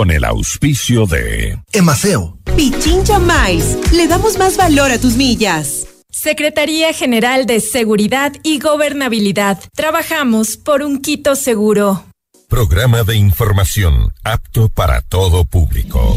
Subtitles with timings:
[0.00, 2.38] con el auspicio de Emaceo.
[2.56, 3.76] Pichincha Mais.
[3.92, 5.88] Le damos más valor a tus millas.
[6.10, 9.62] Secretaría General de Seguridad y Gobernabilidad.
[9.74, 12.06] Trabajamos por un Quito seguro.
[12.48, 16.16] Programa de información apto para todo público.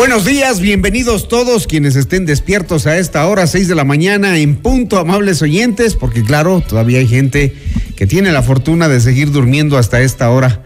[0.00, 4.56] Buenos días, bienvenidos todos quienes estén despiertos a esta hora, 6 de la mañana, en
[4.56, 7.54] punto, amables oyentes, porque claro, todavía hay gente
[7.96, 10.64] que tiene la fortuna de seguir durmiendo hasta esta hora.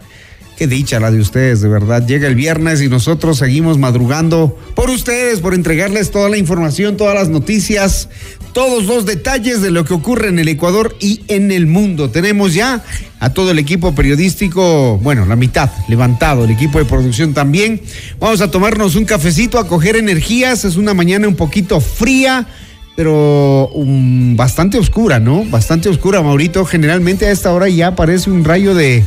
[0.57, 2.07] Qué dicha la de ustedes, de verdad.
[2.07, 7.13] Llega el viernes y nosotros seguimos madrugando por ustedes, por entregarles toda la información, todas
[7.13, 8.07] las noticias,
[8.53, 12.09] todos los detalles de lo que ocurre en el Ecuador y en el mundo.
[12.09, 12.85] Tenemos ya
[13.19, 17.81] a todo el equipo periodístico, bueno, la mitad levantado, el equipo de producción también.
[18.21, 20.63] Vamos a tomarnos un cafecito, a coger energías.
[20.63, 22.47] Es una mañana un poquito fría
[22.95, 25.43] pero um, bastante oscura, ¿no?
[25.43, 26.63] Bastante oscura, Maurito.
[26.63, 29.03] Generalmente a esta hora ya aparece un rayo de,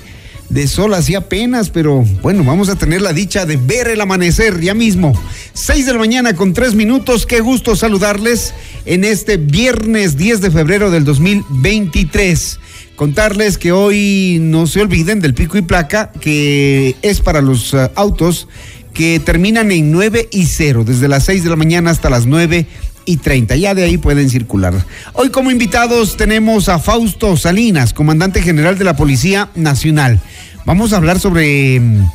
[0.51, 4.61] de sol así apenas, pero bueno, vamos a tener la dicha de ver el amanecer
[4.61, 5.13] ya mismo.
[5.53, 8.55] Seis de la mañana con tres minutos, qué gusto saludarles
[8.87, 12.61] en este viernes 10 de febrero del 2023.
[12.97, 17.91] Contarles que hoy no se olviden del pico y placa, que es para los uh,
[17.95, 18.49] autos
[18.95, 22.67] que terminan en 9 y 0, desde las 6 de la mañana hasta las 9
[23.09, 23.57] y 30.
[23.57, 24.75] Ya de ahí pueden circular.
[25.15, 30.21] Hoy como invitados tenemos a Fausto Salinas, comandante general de la Policía Nacional.
[30.67, 32.07] Vamos a hablar sobre mm,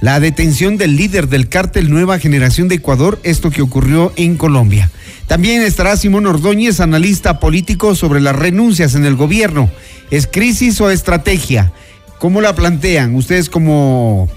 [0.00, 4.90] la detención del líder del cártel Nueva Generación de Ecuador, esto que ocurrió en Colombia.
[5.26, 9.70] También estará Simón Ordóñez, analista político sobre las renuncias en el gobierno.
[10.10, 11.72] ¿Es crisis o estrategia?
[12.18, 14.30] ¿Cómo la plantean ustedes como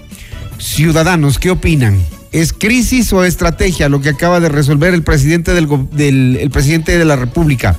[0.58, 1.38] ciudadanos?
[1.38, 2.04] ¿Qué opinan?
[2.32, 6.98] ¿Es crisis o estrategia lo que acaba de resolver el presidente del, del el presidente
[6.98, 7.78] de la República?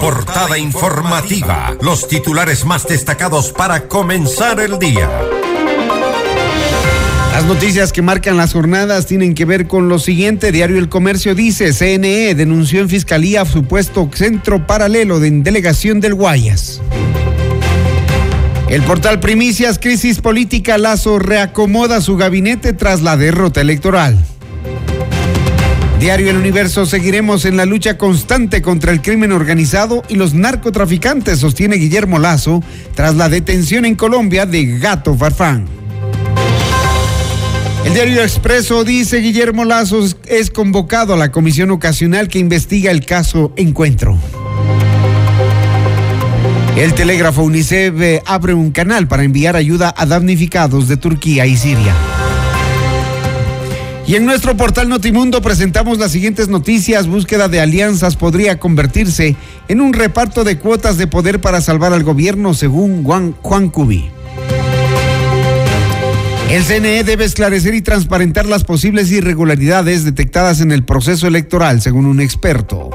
[0.00, 1.76] Portada informativa.
[1.80, 5.10] Los titulares más destacados para comenzar el día.
[7.34, 10.52] Las noticias que marcan las jornadas tienen que ver con lo siguiente.
[10.52, 16.80] Diario El Comercio dice, CNE denunció en Fiscalía supuesto centro paralelo de delegación del Guayas.
[18.68, 24.16] El portal Primicias, crisis política, Lazo reacomoda su gabinete tras la derrota electoral.
[25.98, 31.40] Diario El Universo, seguiremos en la lucha constante contra el crimen organizado y los narcotraficantes,
[31.40, 32.62] sostiene Guillermo Lazo,
[32.94, 35.83] tras la detención en Colombia de Gato Farfán.
[37.84, 43.04] El diario Expreso dice Guillermo Lazo es convocado a la comisión ocasional que investiga el
[43.04, 44.18] caso Encuentro.
[46.76, 51.94] El telégrafo UNICEF abre un canal para enviar ayuda a damnificados de Turquía y Siria.
[54.06, 57.06] Y en nuestro portal Notimundo presentamos las siguientes noticias.
[57.06, 59.36] Búsqueda de alianzas podría convertirse
[59.68, 64.13] en un reparto de cuotas de poder para salvar al gobierno, según Juan, Juan Cubi.
[66.50, 72.06] El CNE debe esclarecer y transparentar las posibles irregularidades detectadas en el proceso electoral, según
[72.06, 72.90] un experto.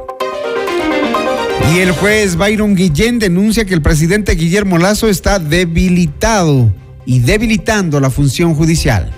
[1.73, 6.73] Y el juez Byron Guillén denuncia que el presidente Guillermo Lazo está debilitado
[7.05, 9.11] y debilitando la función judicial.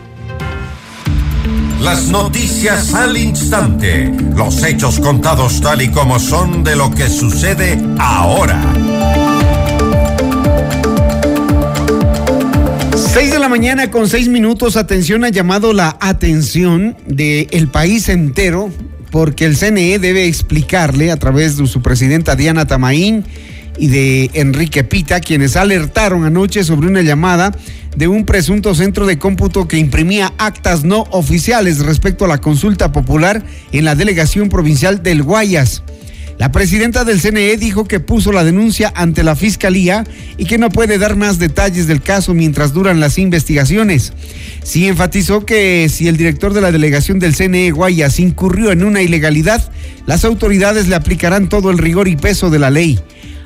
[1.81, 7.81] Las noticias al instante, los hechos contados tal y como son de lo que sucede
[7.97, 8.61] ahora.
[13.13, 18.71] 6 de la mañana con seis minutos, atención, ha llamado la atención del país entero
[19.11, 23.25] porque el CNE debe explicarle a través de su presidenta Diana Tamaín
[23.77, 27.51] y de Enrique Pita, quienes alertaron anoche sobre una llamada
[27.97, 32.93] de un presunto centro de cómputo que imprimía actas no oficiales respecto a la consulta
[32.93, 33.43] popular
[33.73, 35.83] en la delegación provincial del Guayas.
[36.41, 40.05] La presidenta del CNE dijo que puso la denuncia ante la fiscalía
[40.37, 44.11] y que no puede dar más detalles del caso mientras duran las investigaciones.
[44.63, 49.03] Sí enfatizó que si el director de la delegación del CNE Guayas incurrió en una
[49.03, 49.71] ilegalidad,
[50.07, 52.99] las autoridades le aplicarán todo el rigor y peso de la ley.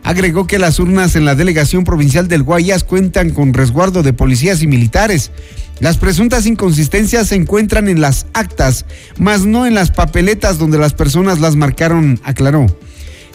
[0.04, 4.62] Agregó que las urnas en la delegación provincial del Guayas cuentan con resguardo de policías
[4.64, 5.32] y militares.
[5.80, 8.86] Las presuntas inconsistencias se encuentran en las actas,
[9.18, 12.68] más no en las papeletas donde las personas las marcaron, aclaró.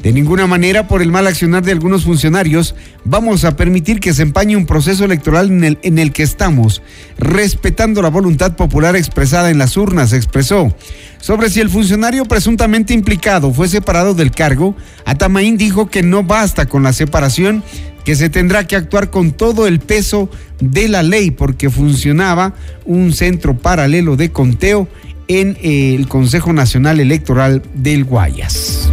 [0.03, 4.23] De ninguna manera, por el mal accionar de algunos funcionarios, vamos a permitir que se
[4.23, 6.81] empañe un proceso electoral en el, en el que estamos,
[7.19, 10.75] respetando la voluntad popular expresada en las urnas, expresó.
[11.21, 16.65] Sobre si el funcionario presuntamente implicado fue separado del cargo, Atamaín dijo que no basta
[16.65, 17.63] con la separación,
[18.05, 20.31] que se tendrá que actuar con todo el peso
[20.61, 22.55] de la ley porque funcionaba
[22.85, 24.89] un centro paralelo de conteo
[25.29, 28.91] en eh, el Consejo Nacional Electoral del Guayas.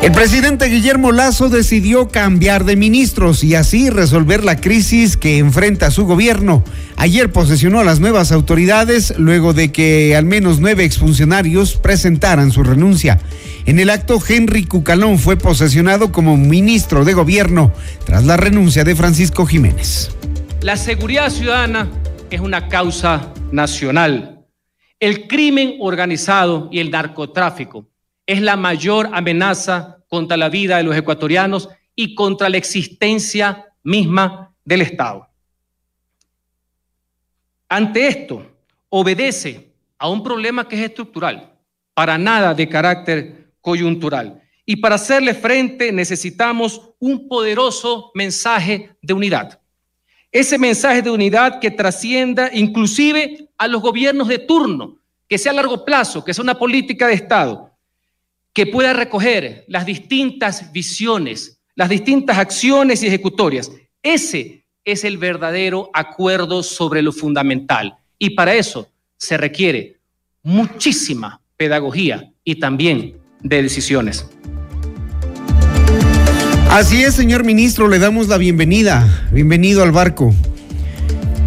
[0.00, 5.90] El presidente Guillermo Lazo decidió cambiar de ministros y así resolver la crisis que enfrenta
[5.90, 6.62] su gobierno.
[6.96, 12.62] Ayer posesionó a las nuevas autoridades luego de que al menos nueve exfuncionarios presentaran su
[12.62, 13.18] renuncia.
[13.68, 17.70] En el acto, Henry Cucalón fue posesionado como ministro de gobierno
[18.06, 20.10] tras la renuncia de Francisco Jiménez.
[20.62, 21.86] La seguridad ciudadana
[22.30, 24.46] es una causa nacional.
[24.98, 27.86] El crimen organizado y el narcotráfico
[28.24, 34.50] es la mayor amenaza contra la vida de los ecuatorianos y contra la existencia misma
[34.64, 35.28] del Estado.
[37.68, 38.50] Ante esto,
[38.88, 41.52] obedece a un problema que es estructural,
[41.92, 44.42] para nada de carácter coyuntural.
[44.64, 49.60] Y para hacerle frente necesitamos un poderoso mensaje de unidad.
[50.30, 55.54] Ese mensaje de unidad que trascienda inclusive a los gobiernos de turno, que sea a
[55.54, 57.72] largo plazo, que sea una política de Estado,
[58.52, 63.70] que pueda recoger las distintas visiones, las distintas acciones y ejecutorias.
[64.02, 67.96] Ese es el verdadero acuerdo sobre lo fundamental.
[68.18, 69.96] Y para eso se requiere
[70.42, 74.26] muchísima pedagogía y también de decisiones.
[76.70, 79.28] Así es, señor ministro, le damos la bienvenida.
[79.32, 80.34] Bienvenido al barco.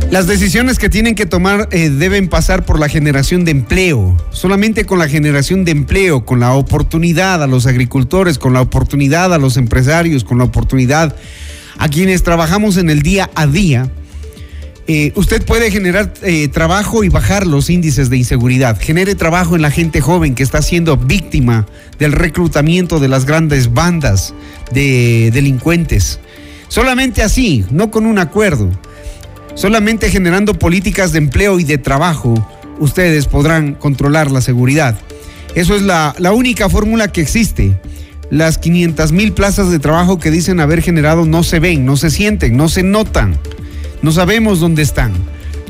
[0.09, 4.17] Las decisiones que tienen que tomar eh, deben pasar por la generación de empleo.
[4.31, 9.33] Solamente con la generación de empleo, con la oportunidad a los agricultores, con la oportunidad
[9.33, 11.15] a los empresarios, con la oportunidad
[11.77, 13.89] a quienes trabajamos en el día a día,
[14.93, 18.79] eh, usted puede generar eh, trabajo y bajar los índices de inseguridad.
[18.79, 21.67] Genere trabajo en la gente joven que está siendo víctima
[21.99, 24.33] del reclutamiento de las grandes bandas
[24.71, 26.19] de delincuentes.
[26.67, 28.71] Solamente así, no con un acuerdo
[29.53, 32.33] Solamente generando políticas de empleo y de trabajo,
[32.79, 34.97] ustedes podrán controlar la seguridad.
[35.55, 37.77] Eso es la, única fórmula que existe.
[38.29, 42.09] Las 500 mil plazas de trabajo que dicen haber generado no se ven, no se
[42.09, 43.37] sienten, no se notan.
[44.01, 45.13] No sabemos dónde están.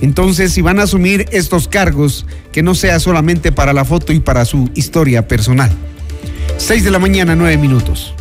[0.01, 4.19] Entonces, si van a asumir estos cargos, que no sea solamente para la foto y
[4.19, 5.71] para su historia personal.
[6.57, 8.13] 6 de la mañana, 9 minutos.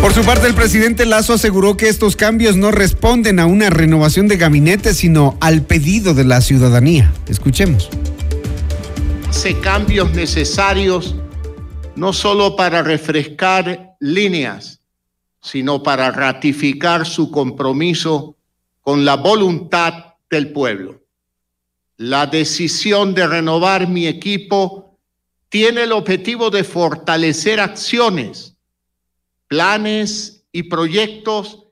[0.00, 4.28] Por su parte, el presidente Lazo aseguró que estos cambios no responden a una renovación
[4.28, 7.12] de gabinete, sino al pedido de la ciudadanía.
[7.28, 7.88] Escuchemos.
[9.28, 11.16] Hace cambios necesarios
[11.96, 14.75] no solo para refrescar líneas,
[15.46, 18.36] sino para ratificar su compromiso
[18.80, 21.04] con la voluntad del pueblo.
[21.98, 24.98] La decisión de renovar mi equipo
[25.48, 28.56] tiene el objetivo de fortalecer acciones
[29.46, 31.62] planes y proyectos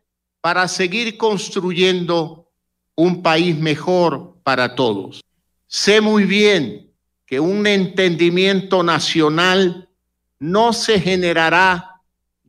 [0.40, 2.48] para seguir construyendo
[2.94, 5.20] un país mejor para todos.
[5.66, 6.92] Sé muy bien
[7.26, 9.88] que un entendimiento nacional
[10.38, 12.00] no se generará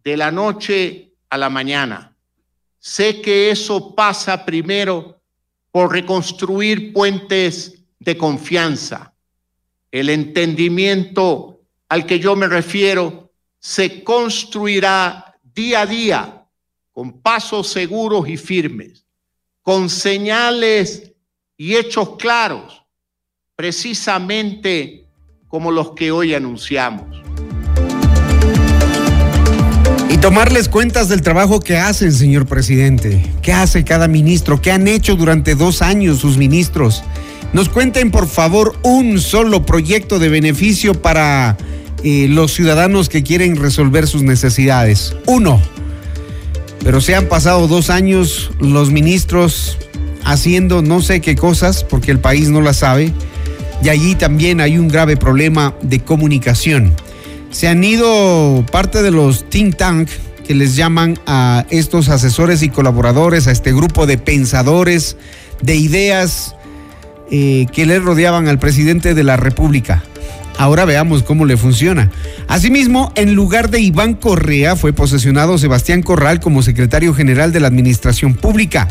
[0.04, 2.16] de la noche a la mañana.
[2.80, 5.22] Sé que eso pasa primero
[5.72, 9.14] por reconstruir puentes de confianza.
[9.92, 16.48] El entendimiento al que yo me refiero se construirá día a día
[16.92, 19.06] con pasos seguros y firmes,
[19.62, 21.12] con señales
[21.58, 22.84] y hechos claros,
[23.56, 25.08] precisamente
[25.48, 27.06] como los que hoy anunciamos.
[30.16, 33.22] Y tomarles cuentas del trabajo que hacen, señor presidente.
[33.42, 34.62] ¿Qué hace cada ministro?
[34.62, 37.04] ¿Qué han hecho durante dos años sus ministros?
[37.52, 41.58] Nos cuenten, por favor, un solo proyecto de beneficio para
[42.02, 45.14] los ciudadanos que quieren resolver sus necesidades.
[45.26, 45.62] Uno,
[46.82, 49.78] pero se han pasado dos años, los ministros
[50.24, 53.12] haciendo no sé qué cosas porque el país no las sabe.
[53.84, 56.96] Y allí también hay un grave problema de comunicación.
[57.56, 60.10] Se han ido parte de los think tank
[60.46, 65.16] que les llaman a estos asesores y colaboradores, a este grupo de pensadores,
[65.62, 66.54] de ideas
[67.32, 70.04] eh, que le rodeaban al presidente de la República.
[70.58, 72.12] Ahora veamos cómo le funciona.
[72.48, 77.68] Asimismo, en lugar de Iván Correa, fue posesionado Sebastián Corral como secretario general de la
[77.68, 78.88] Administración Pública,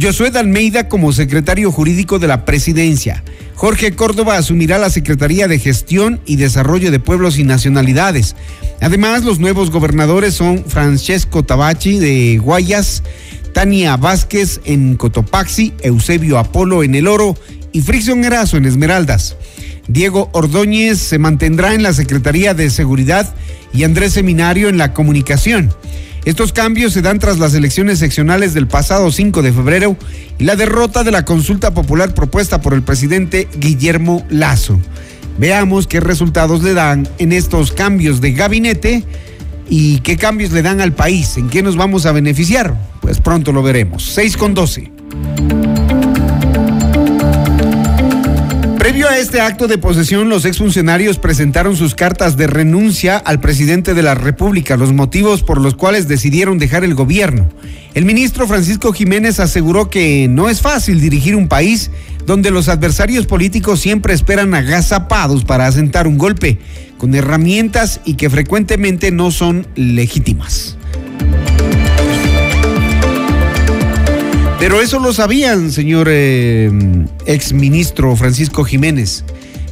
[0.00, 3.22] Josué Almeida como secretario jurídico de la Presidencia.
[3.54, 8.34] Jorge Córdoba asumirá la Secretaría de Gestión y Desarrollo de Pueblos y Nacionalidades.
[8.80, 13.04] Además, los nuevos gobernadores son Francesco Tabachi de Guayas,
[13.52, 17.36] Tania Vázquez en Cotopaxi, Eusebio Apolo en El Oro
[17.70, 19.36] y Fricción Erazo en Esmeraldas.
[19.88, 23.34] Diego Ordóñez se mantendrá en la Secretaría de Seguridad
[23.72, 25.72] y Andrés Seminario en la Comunicación.
[26.24, 29.96] Estos cambios se dan tras las elecciones seccionales del pasado 5 de febrero
[30.38, 34.80] y la derrota de la consulta popular propuesta por el presidente Guillermo Lazo.
[35.36, 39.04] Veamos qué resultados le dan en estos cambios de gabinete
[39.68, 42.74] y qué cambios le dan al país, en qué nos vamos a beneficiar.
[43.02, 44.04] Pues pronto lo veremos.
[44.14, 44.92] 6 con 12.
[48.94, 53.92] Previo a este acto de posesión, los exfuncionarios presentaron sus cartas de renuncia al presidente
[53.92, 57.48] de la República, los motivos por los cuales decidieron dejar el gobierno.
[57.94, 61.90] El ministro Francisco Jiménez aseguró que no es fácil dirigir un país
[62.24, 66.60] donde los adversarios políticos siempre esperan agazapados para asentar un golpe,
[66.96, 70.76] con herramientas y que frecuentemente no son legítimas.
[74.64, 76.70] Pero eso lo sabían, señor eh,
[77.26, 79.22] ex ministro Francisco Jiménez,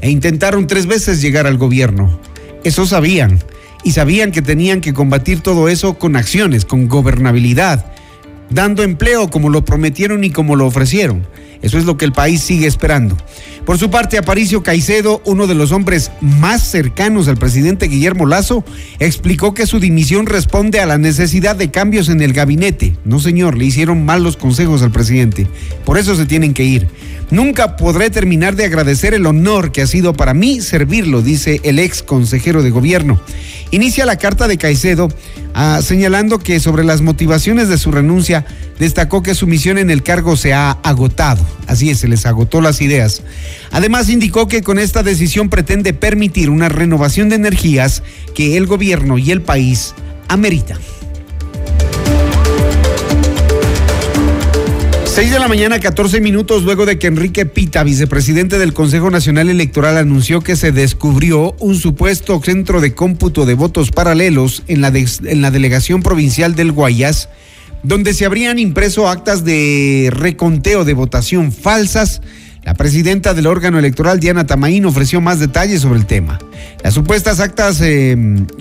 [0.02, 2.20] e intentaron tres veces llegar al gobierno.
[2.62, 3.38] Eso sabían,
[3.84, 7.86] y sabían que tenían que combatir todo eso con acciones, con gobernabilidad,
[8.50, 11.26] dando empleo como lo prometieron y como lo ofrecieron.
[11.62, 13.16] Eso es lo que el país sigue esperando.
[13.64, 18.64] Por su parte, Aparicio Caicedo, uno de los hombres más cercanos al presidente Guillermo Lazo,
[18.98, 22.96] explicó que su dimisión responde a la necesidad de cambios en el gabinete.
[23.04, 25.46] No, señor, le hicieron mal los consejos al presidente.
[25.84, 26.88] Por eso se tienen que ir.
[27.30, 31.78] Nunca podré terminar de agradecer el honor que ha sido para mí servirlo, dice el
[31.78, 33.20] ex consejero de gobierno.
[33.70, 35.08] Inicia la carta de Caicedo
[35.54, 38.44] ah, señalando que sobre las motivaciones de su renuncia
[38.78, 41.44] destacó que su misión en el cargo se ha agotado.
[41.66, 43.22] Así es, se les agotó las ideas.
[43.70, 48.02] Además indicó que con esta decisión pretende permitir una renovación de energías
[48.34, 49.94] que el gobierno y el país
[50.28, 50.78] ameritan.
[55.14, 59.50] 6 de la mañana, 14 minutos luego de que Enrique Pita, vicepresidente del Consejo Nacional
[59.50, 64.90] Electoral, anunció que se descubrió un supuesto centro de cómputo de votos paralelos en la,
[64.90, 67.28] delegación provincial del Guayas,
[67.82, 72.22] donde se habrían impreso actas de reconteo de votación falsas.
[72.64, 76.38] La presidenta del órgano electoral, Diana Tamaín, ofreció más detalles sobre el tema.
[76.82, 78.16] Las supuestas actas eh,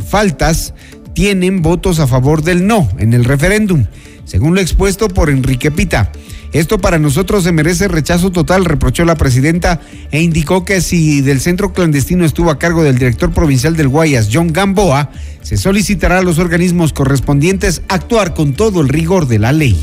[0.06, 0.74] faltas
[1.14, 3.86] tienen votos a favor del no en el referéndum,
[4.26, 6.12] según lo expuesto por Enrique Pita.
[6.54, 9.80] Esto para nosotros se merece rechazo total, reprochó la presidenta
[10.12, 14.30] e indicó que si del centro clandestino estuvo a cargo del director provincial del Guayas,
[14.32, 19.54] John Gamboa, se solicitará a los organismos correspondientes actuar con todo el rigor de la
[19.54, 19.80] ley.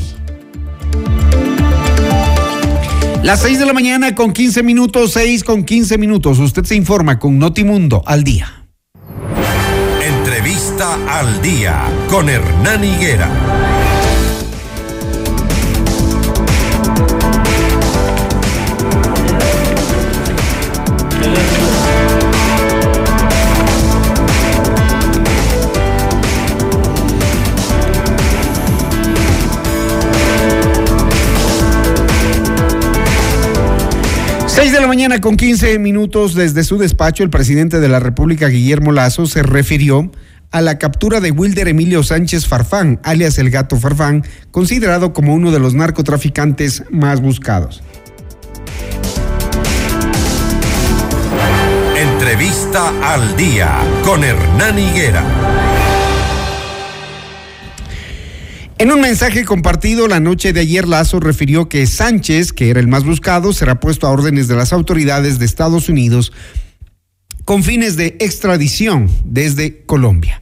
[3.23, 6.39] Las 6 de la mañana con 15 minutos, 6 con 15 minutos.
[6.39, 8.65] Usted se informa con Notimundo al día.
[10.01, 13.68] Entrevista al día con Hernán Higuera.
[34.67, 38.91] De la mañana con 15 minutos desde su despacho, el presidente de la República, Guillermo
[38.91, 40.11] Lazo, se refirió
[40.51, 45.51] a la captura de Wilder Emilio Sánchez Farfán, alias el gato Farfán, considerado como uno
[45.51, 47.81] de los narcotraficantes más buscados.
[51.95, 55.68] Entrevista al día con Hernán Higuera.
[58.79, 62.87] En un mensaje compartido la noche de ayer, Lazo refirió que Sánchez, que era el
[62.87, 66.31] más buscado, será puesto a órdenes de las autoridades de Estados Unidos
[67.43, 70.41] con fines de extradición desde Colombia.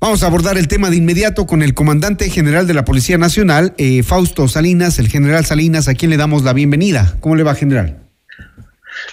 [0.00, 3.74] Vamos a abordar el tema de inmediato con el comandante general de la Policía Nacional,
[3.76, 7.18] eh, Fausto Salinas, el general Salinas, a quien le damos la bienvenida.
[7.20, 7.98] ¿Cómo le va, general?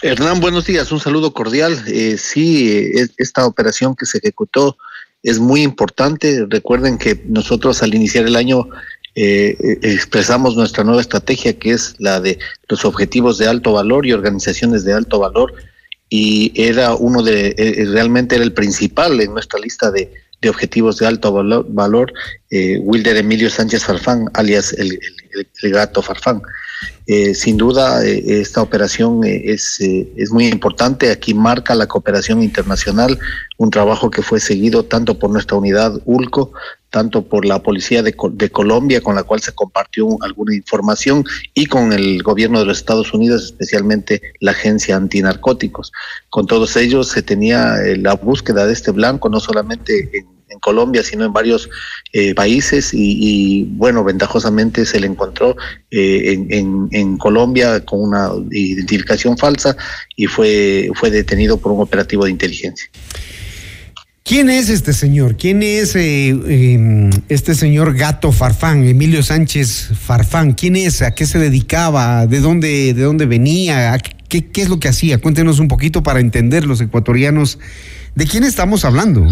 [0.02, 1.84] Hernán, buenos días, un saludo cordial.
[1.88, 4.78] Eh, sí, eh, esta operación que se ejecutó
[5.26, 6.46] es muy importante.
[6.48, 8.70] Recuerden que nosotros al iniciar el año
[9.18, 14.84] expresamos nuestra nueva estrategia que es la de los objetivos de alto valor y organizaciones
[14.84, 15.54] de alto valor
[16.10, 17.56] y era uno de,
[17.94, 20.12] realmente era el principal en nuestra lista de,
[20.50, 21.32] objetivos de alto
[21.70, 22.14] valor,
[22.52, 25.00] Wilder Emilio Sánchez Farfán, alias el,
[25.64, 26.44] el gato Farfán.
[27.08, 31.12] Eh, sin duda, eh, esta operación eh, es, es muy importante.
[31.12, 33.20] Aquí marca la cooperación internacional,
[33.58, 36.52] un trabajo que fue seguido tanto por nuestra unidad ULCO,
[36.90, 41.68] tanto por la Policía de, de, Colombia, con la cual se compartió alguna información, y
[41.68, 45.92] con el gobierno de los Estados Unidos, especialmente la Agencia Antinarcóticos.
[46.30, 51.26] Con todos ellos se tenía la búsqueda de este blanco, no solamente en Colombia, sino
[51.26, 51.70] en varios
[52.14, 55.56] eh, países y, bueno, ventajosamente se le encontró
[55.92, 59.76] eh, en, Colombia con una identificación falsa
[60.16, 62.90] y fue, fue detenido por un operativo de inteligencia.
[64.28, 65.38] ¿Quién es este señor?
[65.38, 70.54] ¿Quién es eh, em, este señor Gato Farfán, Emilio Sánchez Farfán?
[70.54, 71.04] ¿Quién es?
[71.04, 72.26] ¿A qué se dedicaba?
[72.26, 73.96] ¿De dónde, de dónde venía?
[74.28, 75.20] ¿Qué, ¿Qué es lo que hacía?
[75.20, 77.60] Cuéntenos un poquito para entender los ecuatorianos
[78.16, 79.28] de quién estamos hablando.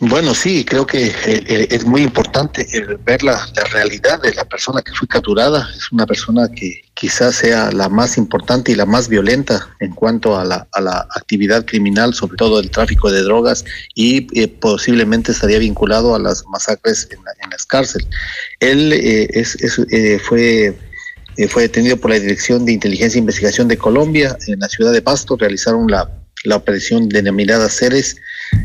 [0.00, 2.64] Bueno, sí, creo que eh, eh, es muy importante
[3.04, 5.68] ver la, realidad de la persona que fue capturada.
[5.76, 10.38] Es una persona que quizás sea la más importante y la más violenta en cuanto
[10.38, 10.68] a la,
[11.16, 13.64] actividad criminal, sobre todo el tráfico de drogas,
[13.96, 18.06] y eh, posiblemente estaría vinculado a las masacres en, las cárceles.
[18.60, 19.56] Él es,
[20.22, 20.78] fue
[21.50, 25.02] fue detenido por la Dirección de Inteligencia e Investigación de Colombia en la ciudad de
[25.02, 25.36] Pasto.
[25.36, 26.08] Realizaron la
[26.44, 28.16] la operación denominada Ceres,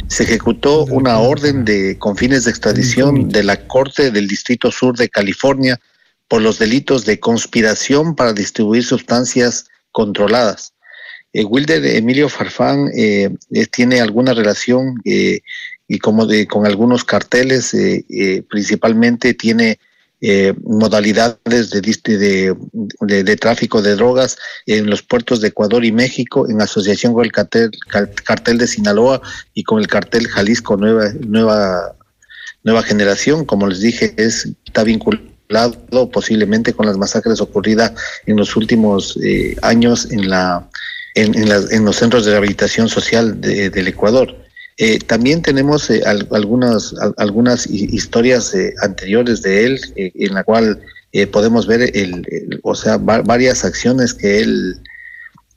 [0.08, 4.98] se ejecutó una orden de con fines de extradición de la Corte del Distrito Sur
[4.98, 5.80] de California
[6.28, 10.74] por los delitos de conspiración para distribuir sustancias controladas.
[11.34, 13.30] Eh, Wilder Emilio Farfán eh,
[13.72, 15.42] tiene alguna relación eh,
[15.88, 17.76] y como de con algunos carteles,
[18.50, 19.80] principalmente tiene
[20.26, 22.56] eh, modalidades de,
[23.02, 27.34] de, tráfico de drogas en los puertos de Ecuador y México en asociación con el
[27.34, 27.72] cartel,
[28.24, 29.22] cartel de Sinaloa
[29.54, 31.98] y con el cartel Jalisco Nueva, Nueva,
[32.64, 33.44] Nueva Generación.
[33.44, 37.92] Como les dije, es, está vinculado posiblemente con las masacres ocurridas
[38.26, 40.70] en los últimos eh, años en, la,
[41.16, 44.43] en, en, los centros de rehabilitación social del Ecuador.
[44.78, 50.82] Eh, también tenemos eh, algunas, algunas historias eh, anteriores de él, en la cual
[51.32, 54.82] podemos ver el, o sea, varias acciones que él,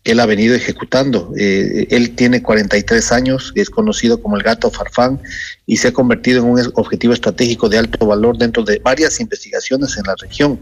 [0.05, 1.33] él ha venido ejecutando.
[1.35, 5.19] él tiene 43 años, es conocido como el gato Farfán
[5.65, 9.97] y se ha convertido en un objetivo estratégico de alto valor dentro de varias investigaciones
[9.97, 10.61] en la región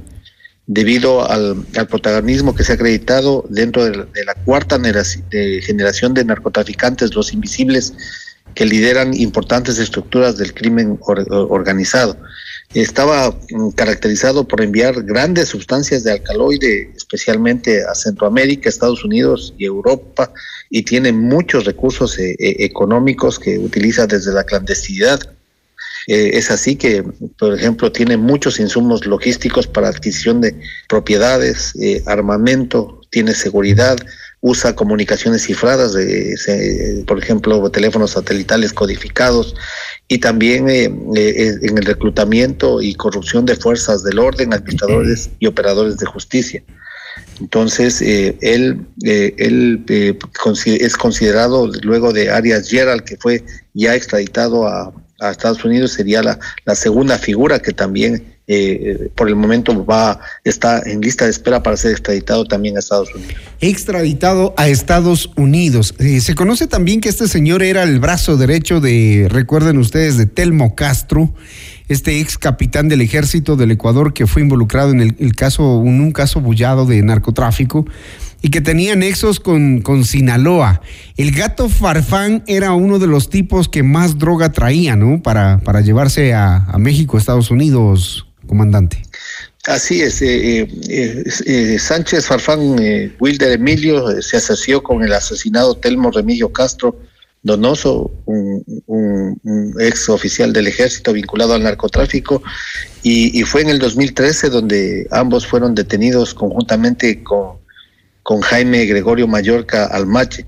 [0.66, 4.80] debido al, protagonismo que se ha acreditado dentro de la, cuarta
[5.60, 7.92] generación de narcotraficantes, los invisibles,
[8.54, 12.16] que lideran importantes estructuras del crimen organizado.
[12.72, 19.64] Estaba mm, caracterizado por enviar grandes sustancias de alcaloide, especialmente a Centroamérica, Estados Unidos y
[19.64, 20.32] Europa,
[20.70, 25.20] y tiene muchos recursos eh, eh, económicos que utiliza desde la clandestinidad.
[26.08, 27.04] Eh, es así que,
[27.38, 30.54] por ejemplo, tiene muchos insumos logísticos para adquisición de
[30.88, 31.72] propiedades,
[32.06, 33.96] armamento, tiene seguridad,
[34.46, 39.54] usa comunicaciones cifradas, de, por ejemplo, teléfonos satelitales codificados,
[40.06, 45.46] y también eh, eh, en el reclutamiento y corrupción de fuerzas del orden, administradores y
[45.46, 46.62] operadores de justicia.
[47.40, 54.92] Entonces, eh, él, él es considerado, luego de Arias Gerald, que fue ya extraditado a,
[55.20, 60.20] a Estados Unidos, sería la, la segunda figura que también eh, por el momento va
[60.44, 63.34] está en lista de espera para ser extraditado también a Estados Unidos.
[63.60, 65.94] Extraditado a Estados Unidos.
[65.98, 70.26] Eh, se conoce también que este señor era el brazo derecho de, recuerden ustedes, de
[70.26, 71.32] Telmo Castro,
[71.88, 76.12] este ex capitán del ejército del Ecuador que fue involucrado en el, caso, en un
[76.12, 77.86] caso bullado de narcotráfico
[78.42, 80.82] y que tenía nexos con, con Sinaloa.
[81.16, 85.22] El gato Farfán era uno de los tipos que más droga traía, ¿no?
[85.22, 89.02] Para, para llevarse a México, Estados Unidos, comandante.
[89.66, 92.76] Así es, eh, eh, eh, Sánchez Farfán
[93.18, 96.98] Wilder Emilio se asoció con el asesinado Telmo Remilio Castro
[97.42, 102.42] Donoso, un, ex oficial del ejército vinculado al narcotráfico,
[103.02, 107.58] y, fue en el 2013 donde ambos fueron detenidos conjuntamente con,
[108.22, 110.46] con Jaime Gregorio Mallorca Almache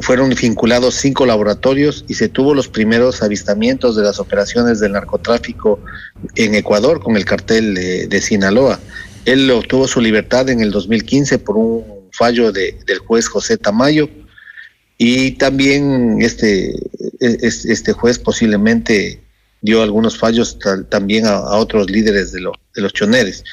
[0.00, 5.80] fueron vinculados cinco laboratorios y se tuvo los primeros avistamientos de las operaciones del narcotráfico
[6.36, 8.78] en Ecuador con el cartel de, Sinaloa.
[9.24, 14.08] Él obtuvo su libertad en el 2015 por un fallo de, del juez José Tamayo
[14.98, 16.74] y también este,
[17.20, 19.20] este juez posiblemente
[19.62, 22.40] dio algunos fallos también a, otros líderes de,
[22.74, 23.44] de los choneres.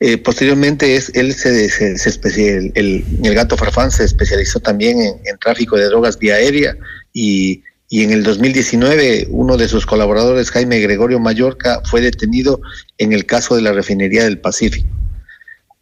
[0.00, 3.04] Eh, posteriormente es, él se, se, el,
[3.34, 6.76] gato Farfán se especializó también en, tráfico de drogas vía aérea
[7.12, 12.60] y, y, en el 2019 uno de sus colaboradores, Jaime Gregorio Mallorca, fue detenido
[12.98, 14.88] en el caso de la refinería del Pacífico.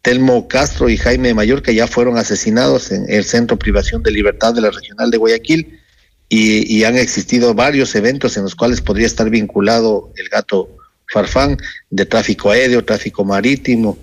[0.03, 4.61] Telmo Castro y Jaime Mallorca ya fueron asesinados en el Centro Privación de Libertad de
[4.61, 5.79] la Regional de Guayaquil
[6.29, 10.69] y, y han existido varios eventos en los cuales podría estar vinculado el gato
[11.13, 11.57] Farfán
[11.91, 13.97] de tráfico aéreo, tráfico marítimo,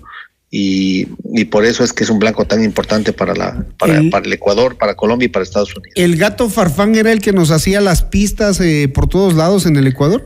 [0.53, 1.05] y,
[1.45, 4.95] por eso es que es un blanco tan importante para, la, para, el, Ecuador, para
[4.95, 5.93] Colombia y para Estados Unidos.
[5.95, 9.77] ¿El gato Farfán era el que nos hacía las pistas eh, por todos lados en
[9.77, 10.25] el Ecuador?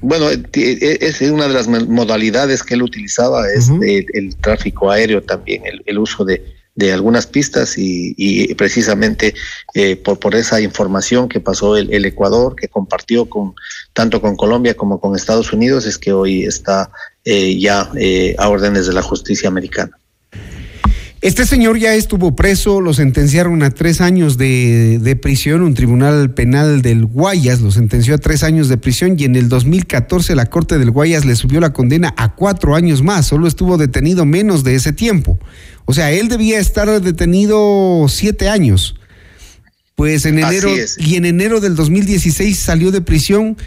[0.00, 5.22] Bueno, eh, eh, es una de las modalidades que él utilizaba, es el, tráfico aéreo
[5.22, 6.42] también, el uso de,
[6.80, 9.34] de algunas pistas y, precisamente
[9.74, 13.54] eh, por, por esa información que pasó el, Ecuador, que compartió con
[13.92, 16.90] tanto con Colombia como con Estados Unidos, es que hoy está
[17.24, 19.96] eh, ya eh, a órdenes de la justicia americana.
[21.22, 26.32] Este señor ya estuvo preso, lo sentenciaron a tres años de, de, prisión, un tribunal
[26.32, 30.46] penal del Guayas lo sentenció a tres años de prisión y en el 2014 la
[30.46, 34.64] Corte del Guayas le subió la condena a cuatro años más, solo estuvo detenido menos
[34.64, 35.38] de ese tiempo.
[35.84, 38.96] O sea, él debía estar detenido siete años.
[39.96, 43.58] Pues en enero, y en enero del 2016 salió de prisión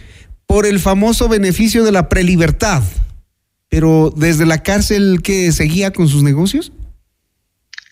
[0.47, 2.81] por el famoso beneficio de la prelibertad.
[3.69, 6.71] Pero desde la cárcel que seguía con sus negocios.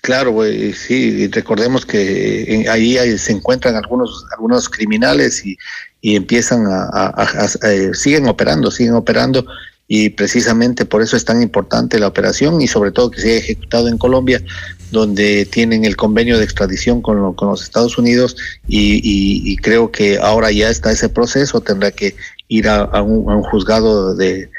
[0.02, 0.36] Claro,
[0.74, 5.58] sí, recordemos que ahí, se encuentran algunos algunos criminales y,
[6.02, 7.14] empiezan a,
[7.64, 9.46] eh, siguen operando, siguen operando
[9.88, 13.38] y precisamente por eso es tan importante la operación y sobre todo que se haya
[13.38, 14.42] ejecutado en Colombia,
[14.90, 18.36] donde tienen el convenio de extradición con, los Estados Unidos
[18.68, 22.16] y, creo que ahora ya está ese proceso, tendrá que
[22.48, 24.50] ir a, un, juzgado de,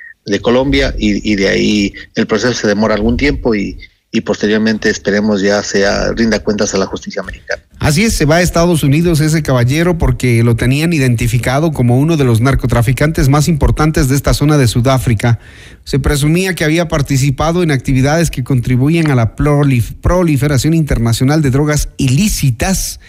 [0.40, 3.76] Colombia y, y, de ahí el proceso se demora algún tiempo y,
[4.14, 7.62] y posteriormente esperemos ya sea rinda cuentas a la justicia americana.
[7.78, 12.18] Así es, se va a Estados Unidos ese caballero porque lo tenían identificado como uno
[12.18, 15.38] de los narcotraficantes más importantes de esta zona de Sudáfrica.
[15.84, 21.88] Se presumía que había participado en actividades que contribuyen a la proliferación internacional de drogas
[21.96, 23.00] ilícitas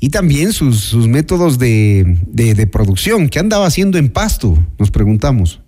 [0.00, 3.28] y también sus, métodos de, de producción.
[3.28, 4.58] ¿Qué andaba haciendo en Pasto?
[4.76, 5.60] Nos preguntamos.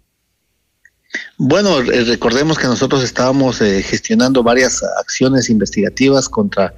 [1.39, 6.75] Bueno, recordemos que nosotros estábamos eh, gestionando varias acciones investigativas contra,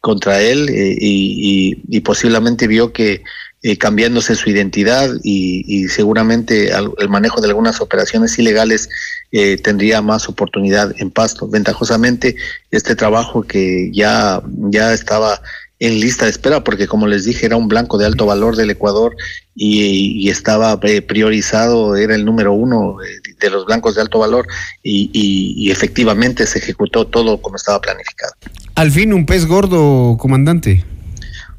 [0.00, 3.22] contra él eh, y, posiblemente vio que
[3.62, 8.88] eh, cambiándose su identidad y, seguramente el manejo de algunas operaciones ilegales
[9.62, 11.46] tendría más oportunidad en Pasto.
[11.46, 12.36] Ventajosamente,
[12.70, 15.42] este trabajo que ya, ya estaba
[15.78, 18.70] en lista de espera, porque como les dije, era un blanco de alto valor del
[18.70, 19.14] Ecuador
[19.54, 22.96] y, estaba priorizado, era el número uno
[23.40, 24.46] de, los blancos de alto valor
[24.82, 28.32] y, efectivamente se ejecutó todo como estaba planificado.
[28.74, 30.84] Al fin, un pez gordo, comandante.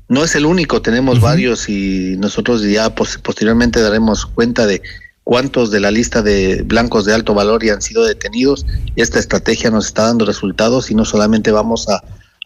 [0.10, 4.82] No es el único, tenemos varios y nosotros ya posteriormente daremos cuenta de
[5.24, 8.66] cuántos de la lista de blancos de alto valor ya han sido detenidos.
[8.96, 12.02] Esta estrategia nos está dando resultados y no solamente vamos a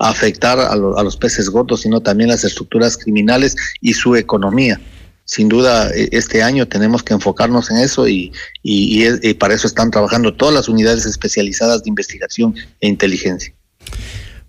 [0.10, 4.80] afectar a, los peces gordos, sino también las estructuras criminales y su economía.
[5.26, 8.32] Sin duda, e, este año tenemos que enfocarnos en eso y,
[8.64, 13.54] y, para eso están trabajando todas las unidades especializadas de investigación e inteligencia.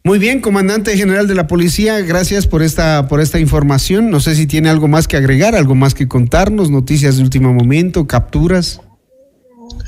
[0.05, 4.11] Muy bien, comandante general de la policía, gracias por esta por esta información.
[4.11, 7.55] No sé si tiene algo más que agregar, algo más que contarnos, noticias de último
[7.55, 8.81] momento, capturas.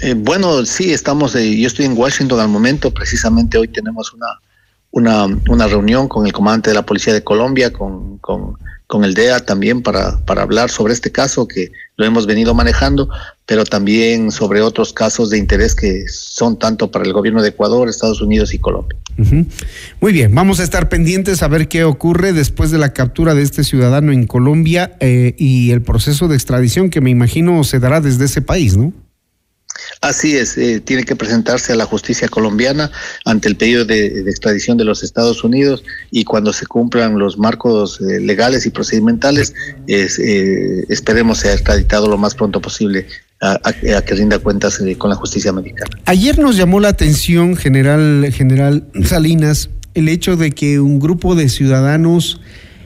[0.03, 1.35] Eh, bueno, sí, estamos.
[1.35, 2.93] Eh, yo estoy en Washington al momento.
[2.93, 4.27] Precisamente hoy tenemos una
[4.95, 8.57] una, una reunión con el comandante de la Policía de Colombia, con, con,
[9.03, 13.09] el DEA también para, para hablar sobre este caso que lo hemos venido manejando,
[13.45, 17.89] pero también sobre otros casos de interés que son tanto para el gobierno de Ecuador,
[17.89, 18.97] Estados Unidos y Colombia.
[20.01, 23.43] Muy bien, vamos a estar pendientes a ver qué ocurre después de la captura de
[23.43, 28.01] este ciudadano en Colombia eh, y el proceso de extradición que me imagino se dará
[28.01, 28.93] desde ese país, ¿no?
[30.01, 32.91] Así es, eh, tiene que presentarse a la justicia colombiana
[33.25, 38.01] ante el pedido de, extradición de los Estados Unidos y cuando se cumplan los marcos
[38.01, 39.55] eh, legales y procedimentales,
[39.89, 43.07] eh, esperemos sea extraditado lo más pronto posible
[43.41, 45.91] a, que rinda cuentas con la justicia americana.
[46.07, 51.49] Ayer nos llamó la atención, general, general Salinas, el hecho de que un grupo de
[51.49, 52.41] ciudadanos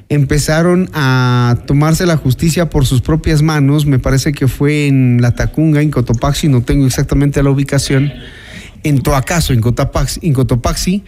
[0.09, 5.35] empezaron a tomarse la justicia por sus propias manos, me parece que fue en La
[5.35, 8.13] Tacunga, en Cotopaxi, no tengo exactamente la ubicación,
[8.85, 11.05] en Toacaso, en Cotopaxi, en Cotopaxi.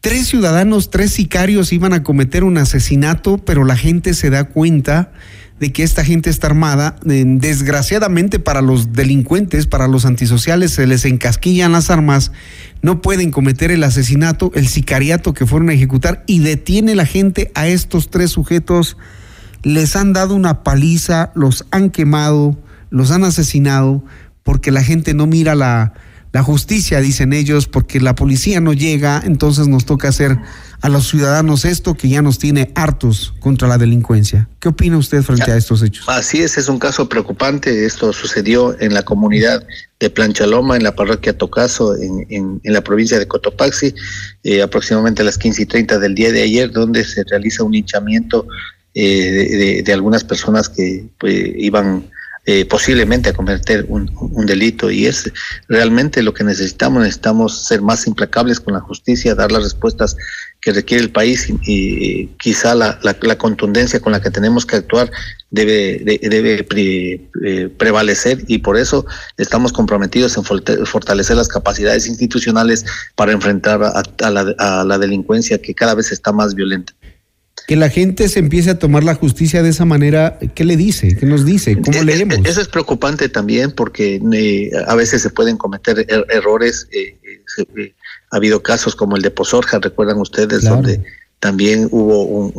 [0.00, 5.12] Tres ciudadanos, tres sicarios iban a cometer un asesinato, pero la gente se da cuenta
[5.60, 6.96] de que esta gente está armada.
[7.08, 12.32] Eh, desgraciadamente para los delincuentes, para los antisociales, se les encasquillan las armas,
[12.82, 17.50] no pueden cometer el asesinato, el sicariato que fueron a ejecutar y detiene la gente
[17.54, 18.96] a estos tres sujetos.
[19.62, 22.58] Les han dado una paliza, los han quemado,
[22.90, 24.04] los han asesinado,
[24.42, 25.94] porque la gente no mira la,
[26.32, 30.38] la justicia, dicen ellos, porque la policía no llega, entonces nos toca hacer
[30.84, 34.50] a los ciudadanos esto que ya nos tiene hartos contra la delincuencia.
[34.60, 36.06] ¿Qué opina usted frente a estos hechos?
[36.10, 37.86] Así es, es un caso preocupante.
[37.86, 39.66] Esto sucedió en la comunidad
[39.98, 43.94] de Planchaloma, en la parroquia Tocaso, en, en, la provincia de Cotopaxi,
[44.42, 47.74] eh, aproximadamente a las 15 y 30 del día de ayer, donde se realiza un
[47.74, 48.46] hinchamiento
[48.92, 52.10] eh, de, algunas personas que pues, iban
[52.46, 54.04] eh, posiblemente a cometer un,
[54.46, 55.32] delito y es
[55.66, 60.14] realmente lo que necesitamos, necesitamos ser más implacables con la justicia, dar las respuestas
[60.60, 65.10] que requiere el país y, quizá la, la, contundencia con la que tenemos que actuar
[65.50, 69.06] debe, debe eh, prevalecer y por eso
[69.38, 75.74] estamos comprometidos en fortalecer las capacidades institucionales para enfrentar a, la, a la delincuencia que
[75.74, 76.92] cada vez está más violenta
[77.66, 81.16] que la gente se empiece a tomar la justicia de esa manera, ¿qué le dice?
[81.16, 81.80] ¿Qué nos dice?
[81.80, 82.38] ¿Cómo eh, leemos?
[82.44, 86.86] Eso es preocupante también porque eh, a veces se pueden cometer er, errores.
[86.92, 87.94] Eh,
[88.30, 91.02] ha habido casos como el de Pozorja, recuerdan ustedes, donde
[91.38, 92.52] también hubo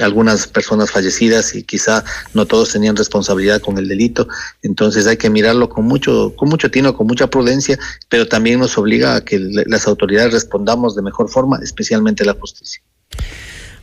[0.00, 4.28] algunas personas fallecidas y quizá no todos tenían responsabilidad con el delito.
[4.62, 8.78] Entonces hay que mirarlo con mucho, con mucho tino, con mucha prudencia, pero también nos
[8.78, 12.80] obliga a que las autoridades respondamos de mejor forma, especialmente la justicia.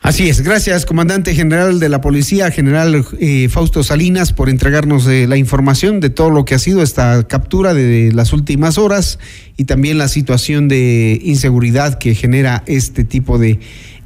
[0.07, 5.27] Así es, gracias comandante general de la policía, general eh, Fausto Salinas, por entregarnos eh,
[5.27, 9.19] la información de todo lo que ha sido esta captura de las últimas horas
[9.57, 13.59] y también la situación de inseguridad que genera este tipo de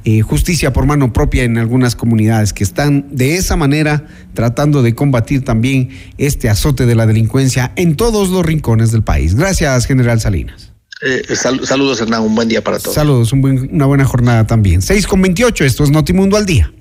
[0.04, 4.96] eh, justicia por mano propia en algunas comunidades que están de esa manera tratando de
[4.96, 9.36] combatir también este azote de la delincuencia en todos los rincones del país.
[9.36, 10.71] Gracias, general Salinas.
[11.02, 12.22] Eh, saludos, Hernán.
[12.22, 12.94] Un buen día para todos.
[12.94, 14.82] Saludos, una buena jornada también.
[14.82, 16.72] 6 con 28, esto es Notimundo al día.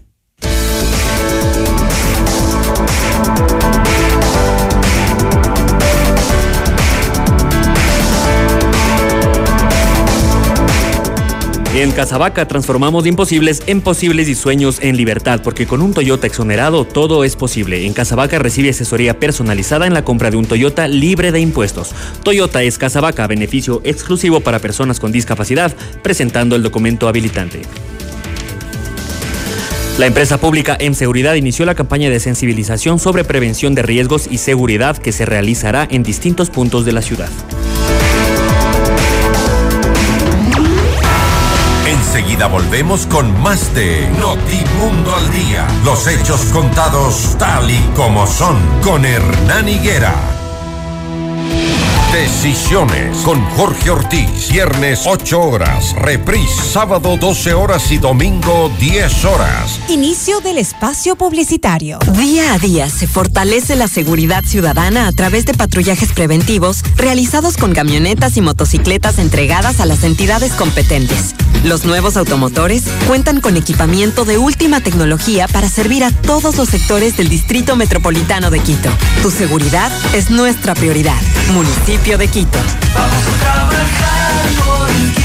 [11.81, 16.85] En Casabaca transformamos imposibles en posibles y sueños en libertad, porque con un Toyota exonerado
[16.85, 17.87] todo es posible.
[17.87, 21.95] En Casabaca recibe asesoría personalizada en la compra de un Toyota libre de impuestos.
[22.21, 27.63] Toyota es Casabaca, beneficio exclusivo para personas con discapacidad, presentando el documento habilitante.
[29.97, 34.37] La empresa pública M Seguridad inició la campaña de sensibilización sobre prevención de riesgos y
[34.37, 37.31] seguridad que se realizará en distintos puntos de la ciudad.
[42.41, 45.67] Enseguida volvemos con más de Notimundo al Día.
[45.85, 50.40] Los hechos contados tal y como son con Hernán Higuera.
[52.11, 54.49] Decisiones con Jorge Ortiz.
[54.51, 55.95] Viernes 8 horas.
[55.95, 59.79] Reprise sábado 12 horas y domingo 10 horas.
[59.87, 61.99] Inicio del espacio publicitario.
[62.17, 67.73] Día a día se fortalece la seguridad ciudadana a través de patrullajes preventivos realizados con
[67.73, 71.33] camionetas y motocicletas entregadas a las entidades competentes.
[71.63, 77.15] Los nuevos automotores cuentan con equipamiento de última tecnología para servir a todos los sectores
[77.15, 78.89] del Distrito Metropolitano de Quito.
[79.21, 81.21] Tu seguridad es nuestra prioridad.
[81.53, 82.57] Municipio de Quito.
[82.95, 85.20] Vamos a trabajar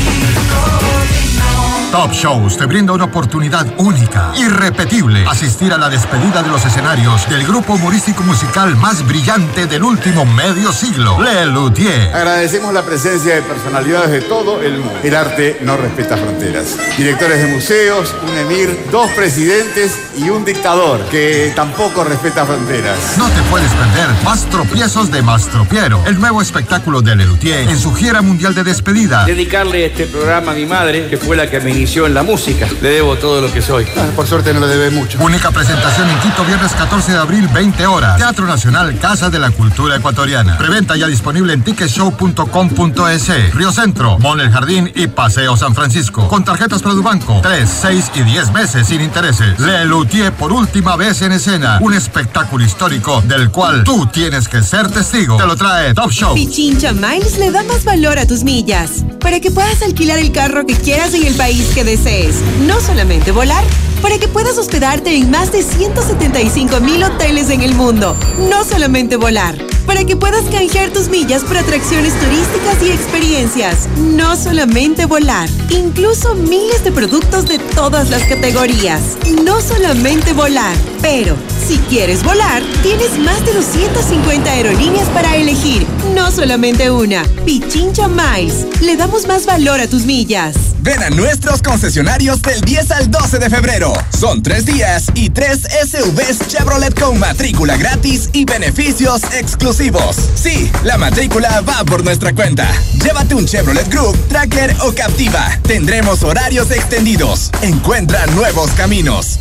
[1.93, 7.29] Top Shows te brinda una oportunidad única, irrepetible, asistir a la despedida de los escenarios
[7.29, 12.15] del grupo humorístico musical más brillante del último medio siglo, Le Luthier.
[12.15, 14.99] Agradecemos la presencia de personalidades de todo el mundo.
[15.05, 16.77] El arte no respeta fronteras.
[16.97, 22.99] Directores de museos, un emir, dos presidentes y un dictador que tampoco respeta fronteras.
[23.17, 27.79] No te puedes perder Más tropiezos de Mastropiero, el nuevo espectáculo de Le Luthier en
[27.79, 29.25] su gira mundial de despedida.
[29.25, 32.69] Dedicarle este programa a mi madre, que fue la que me inició en la música.
[32.81, 33.87] Le debo todo lo que soy.
[33.97, 35.19] Ah, por suerte no le debe mucho.
[35.23, 38.17] Única presentación en Quito, viernes 14 de abril, 20 horas.
[38.17, 40.59] Teatro Nacional, Casa de la Cultura Ecuatoriana.
[40.59, 43.55] Preventa ya disponible en ticketshow.com.es.
[43.55, 46.29] Río Centro, Mall El Jardín y Paseo San Francisco.
[46.29, 47.41] Con tarjetas Produbanco.
[47.43, 49.59] 3, 6 y 10 meses sin intereses.
[49.61, 51.79] Le Luthier por última vez en escena.
[51.81, 55.37] Un espectáculo histórico del cual tú tienes que ser testigo.
[55.37, 56.35] Te lo trae Top Show.
[56.35, 59.05] Pichincha Miles le da más valor a tus millas.
[59.21, 62.37] Para que puedas alquilar el carro que quieras en el país que desees.
[62.67, 63.65] No solamente volar,
[64.03, 68.17] para que puedas hospedarte en más de 175 mil hoteles en el mundo.
[68.51, 73.89] No solamente volar, para que puedas canjear tus millas por atracciones turísticas y experiencias.
[73.97, 79.17] No solamente volar, incluso miles de productos de todas las categorías.
[79.45, 86.31] No solamente volar, pero Si quieres volar, tienes más de 250 aerolíneas para elegir, no
[86.31, 87.25] solamente una.
[87.45, 88.67] Pichincha Miles.
[88.83, 90.55] Le damos más valor a tus millas.
[90.83, 93.93] Ven a nuestros concesionarios del 10 al 12 de febrero.
[94.17, 99.76] Son tres días y tres SUVs Chevrolet con matrícula gratis y beneficios exclusivos.
[99.77, 102.67] Sí, la matrícula va por nuestra cuenta.
[103.05, 105.61] Llévate un Chevrolet Group, Tracker o Captiva.
[105.65, 107.51] Tendremos horarios extendidos.
[107.61, 109.39] Encuentra nuevos caminos.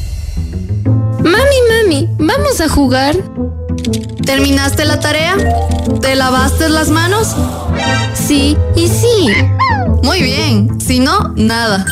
[1.23, 3.15] Mami, mami, ¿vamos a jugar?
[4.25, 5.37] ¿Terminaste la tarea?
[6.01, 7.33] ¿Te lavaste las manos?
[8.13, 9.29] Sí y sí.
[10.03, 11.85] Muy bien, si no, nada.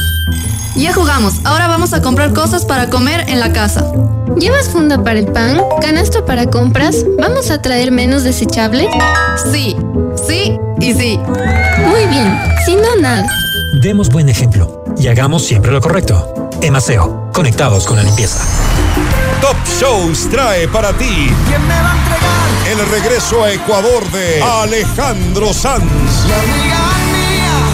[0.76, 3.90] Ya jugamos, ahora vamos a comprar cosas para comer en la casa.
[4.38, 5.62] ¿Llevas funda para el pan?
[5.82, 7.06] ¿Canasto para compras?
[7.20, 8.90] ¿Vamos a traer menos desechable?
[9.52, 9.76] Sí,
[10.28, 11.20] sí y sí.
[11.86, 13.26] Muy bien, si no, nada.
[13.82, 16.50] Demos buen ejemplo y hagamos siempre lo correcto.
[16.62, 18.40] Emaseo, conectados con la limpieza.
[19.42, 21.30] Top Shows trae para ti.
[21.48, 22.34] ¿Quién me va a entregar?
[22.72, 25.84] El regreso a Ecuador de Alejandro Sanz.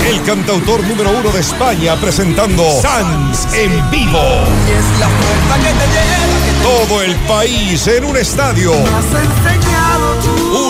[0.08, 4.18] El cantautor número uno de España presentando Sanz en vivo.
[4.18, 6.39] Es la puerta que te lleva.
[6.64, 8.72] Todo el país en un estadio.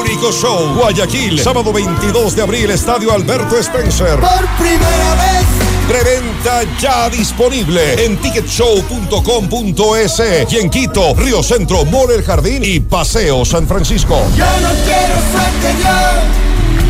[0.01, 4.19] Único show, Guayaquil, sábado 22 de abril, Estadio Alberto Spencer.
[4.19, 5.45] Por primera vez.
[5.87, 10.21] Preventa ya disponible en ticketshow.com.es
[10.51, 14.21] y en Quito, Río Centro, Mall El Jardín y Paseo San Francisco.
[14.35, 15.89] Yo no quiero suerte, yo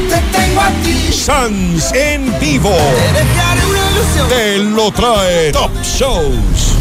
[0.09, 1.13] te tengo a ti.
[1.13, 2.75] Sans en vivo.
[2.75, 4.27] Te dejaré una ilusión.
[4.27, 6.78] Te lo trae Top Shows.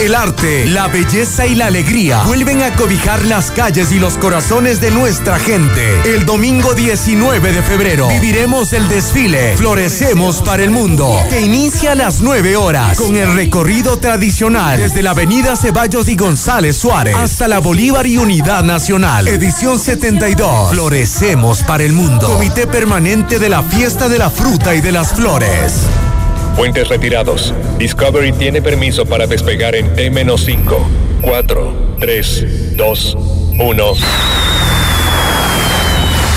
[0.00, 4.80] El arte, la belleza y la alegría vuelven a cobijar las calles y los corazones
[4.80, 6.00] de nuestra gente.
[6.06, 11.94] El domingo 19 de febrero viviremos el desfile Florecemos para el Mundo, que inicia a
[11.96, 17.46] las 9 horas con el recorrido tradicional desde la avenida Ceballos y González Suárez hasta
[17.46, 19.28] la Bolívar y Unidad Nacional.
[19.28, 20.70] Edición 72.
[20.70, 22.26] Florecemos para el Mundo.
[22.26, 25.82] Comité Permanente de la Fiesta de la Fruta y de las Flores.
[26.60, 27.54] Puentes retirados.
[27.78, 30.76] Discovery tiene permiso para despegar en T-5,
[31.22, 33.16] 4, 3, 2,
[33.58, 33.92] 1.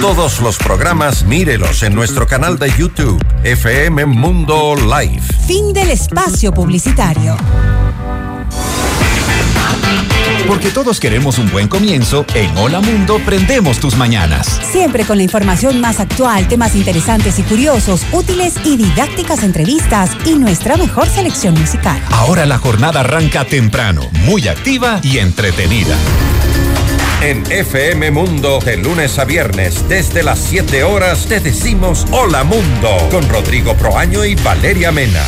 [0.00, 5.22] Todos los programas mírelos en nuestro canal de YouTube, FM Mundo Live.
[5.46, 7.36] Fin del espacio publicitario.
[10.46, 14.60] Porque todos queremos un buen comienzo, en Hola Mundo prendemos tus mañanas.
[14.70, 20.36] Siempre con la información más actual, temas interesantes y curiosos, útiles y didácticas entrevistas y
[20.36, 22.00] nuestra mejor selección musical.
[22.12, 25.96] Ahora la jornada arranca temprano, muy activa y entretenida.
[27.22, 32.88] En FM Mundo, de lunes a viernes, desde las 7 horas, te decimos Hola Mundo,
[33.12, 35.22] con Rodrigo Proaño y Valeria Mena.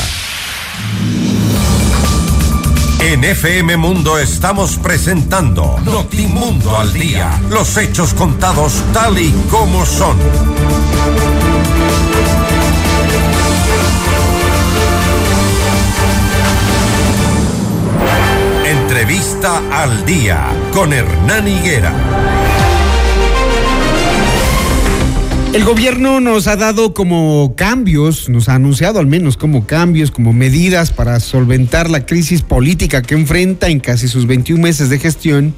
[2.99, 10.19] En FM Mundo estamos presentando Notimundo al Día, los hechos contados tal y como son.
[18.97, 21.93] Entrevista al Día con Hernán Higuera.
[25.53, 30.33] El gobierno nos ha dado como cambios, nos ha anunciado al menos como cambios, como
[30.33, 35.57] medidas para solventar la crisis política que enfrenta en casi sus 21 meses de gestión.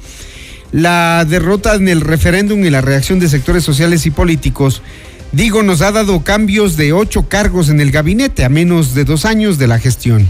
[0.71, 4.81] La derrota en el referéndum y la reacción de sectores sociales y políticos,
[5.31, 9.25] digo, nos ha dado cambios de ocho cargos en el gabinete a menos de dos
[9.25, 10.27] años de la gestión.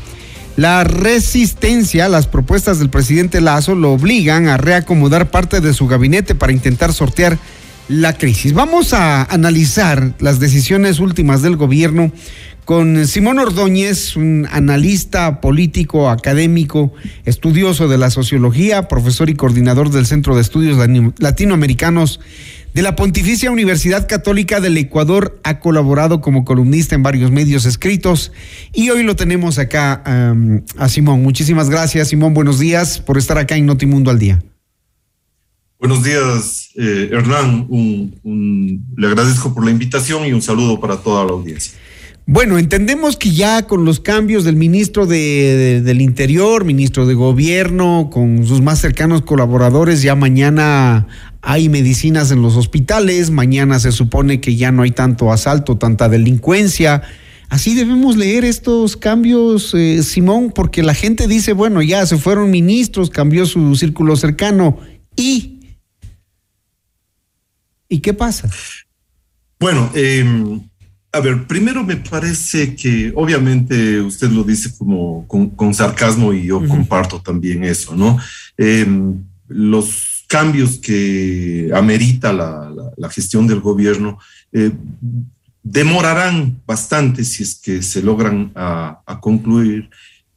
[0.57, 5.85] La resistencia a las propuestas del presidente Lazo lo obligan a reacomodar parte de su
[5.85, 7.37] gabinete para intentar sortear
[7.89, 8.53] la crisis.
[8.53, 12.11] Vamos a analizar las decisiones últimas del gobierno
[12.65, 16.91] con Simón Ordóñez, un analista político, académico,
[17.23, 20.79] estudioso de la sociología, profesor y coordinador del Centro de Estudios
[21.19, 22.19] Latinoamericanos
[22.77, 25.41] de la Pontificia Universidad Católica del Ecuador.
[25.43, 28.31] Ha colaborado como columnista en varios medios escritos
[28.71, 30.03] y hoy lo tenemos acá
[30.77, 31.23] a Simón.
[31.23, 32.35] Muchísimas gracias, Simón.
[32.35, 34.43] Buenos días por estar acá en Notimundo al Día.
[35.79, 37.67] Buenos días, eh, Hernán.
[38.95, 41.73] Le agradezco por la invitación y un saludo para toda la audiencia.
[42.29, 47.13] Bueno, entendemos que ya con los cambios del ministro de, de, del Interior, ministro de
[47.13, 51.07] Gobierno, con sus más cercanos colaboradores, ya mañana
[51.41, 56.09] hay medicinas en los hospitales, mañana se supone que ya no hay tanto asalto, tanta
[56.09, 57.01] delincuencia.
[57.47, 62.51] Así debemos leer estos cambios, eh, Simón, porque la gente dice, bueno, ya se fueron
[62.51, 64.79] ministros, cambió su círculo cercano
[65.15, 65.53] y...
[67.87, 68.49] ¿Y qué pasa?
[69.61, 70.25] Bueno, eh,
[71.11, 76.45] a ver, primero me parece que obviamente usted lo dice como con, con sarcasmo y
[76.45, 76.67] yo uh -huh.
[76.67, 78.17] comparto también eso, ¿no?
[78.57, 78.85] Eh,
[79.47, 84.19] los cambios que amerita la, la, la gestión del gobierno
[84.51, 84.71] eh,
[85.63, 89.89] demorarán bastante si es que se logran a, a, concluir,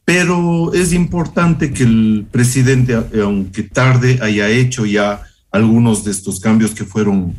[0.04, 6.72] pero es importante que el presidente, aunque tarde, haya hecho ya algunos de estos cambios
[6.72, 7.34] que fueron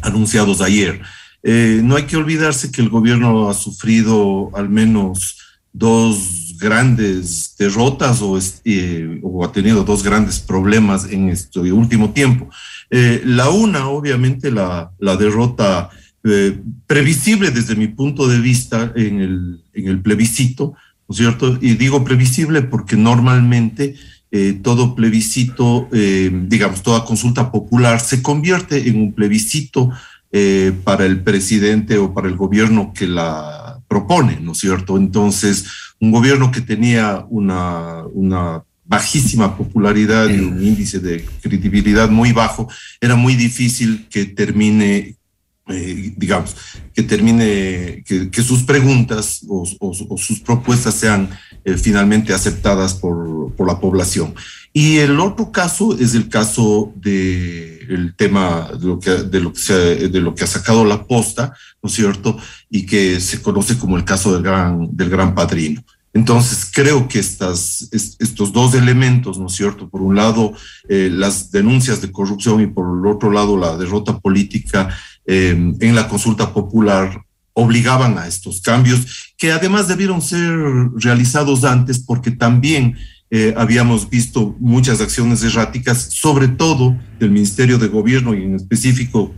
[0.00, 1.00] anunciados ayer.
[1.42, 5.38] Eh, no hay que olvidarse que el gobierno ha sufrido al menos
[5.72, 12.48] dos grandes derrotas o, eh, ha tenido dos grandes problemas en este último tiempo.
[12.90, 15.90] Eh, la una, obviamente, la, derrota
[16.88, 19.20] previsible desde mi punto de vista en
[19.72, 20.74] el, plebiscito,
[21.06, 21.56] ¿no es cierto?
[21.60, 23.94] Y digo previsible porque normalmente
[24.62, 29.92] todo plebiscito, digamos, toda consulta popular se convierte en un plebiscito
[30.32, 34.96] eh, para el presidente o para el gobierno que la propone, ¿no es cierto?
[34.96, 35.64] Entonces,
[36.00, 42.68] un gobierno que tenía una, bajísima popularidad y un índice de credibilidad muy bajo,
[43.00, 45.16] era muy difícil que termine
[45.68, 46.54] eh, digamos,
[46.94, 49.66] que termine, que, sus preguntas o,
[50.16, 51.28] sus propuestas sean
[51.64, 54.32] eh, finalmente aceptadas por, por, la población.
[54.78, 60.44] Y el otro caso es el caso de tema de lo que, de lo que
[60.44, 62.36] ha sacado la posta, ¿no es cierto?
[62.68, 65.82] Y que se conoce como el caso del gran, del gran padrino.
[66.12, 69.88] Entonces, creo que estas, estos dos elementos, ¿no es cierto?
[69.88, 70.52] Por un lado,
[70.90, 74.90] eh, las denuncias de corrupción y por el otro lado, la derrota política
[75.24, 77.22] eh, en la consulta popular
[77.54, 80.54] obligaban a estos cambios, que además debieron ser
[80.96, 82.98] realizados antes porque también
[83.30, 89.34] eh, habíamos visto muchas acciones erráticas, sobre todo del Ministerio de Gobierno y en específico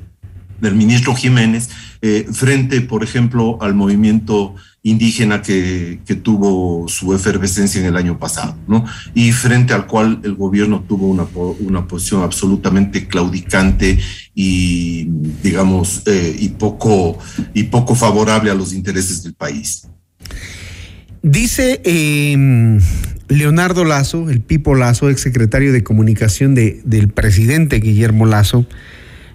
[0.61, 1.71] del ministro Jiménez,
[2.03, 8.19] eh, frente, por ejemplo, al movimiento indígena que, que, tuvo su efervescencia en el año
[8.19, 8.85] pasado, ¿no?
[9.15, 11.27] Y frente al cual el gobierno tuvo una,
[11.61, 13.99] una posición absolutamente claudicante
[14.35, 15.07] y,
[15.43, 17.19] digamos, eh, y, poco,
[17.55, 19.89] y poco favorable a los intereses del país.
[21.23, 22.79] Dice eh,
[23.29, 28.67] Leonardo Lazo, el Pipo Lazo, exsecretario de Comunicación de, del presidente Guillermo Lazo,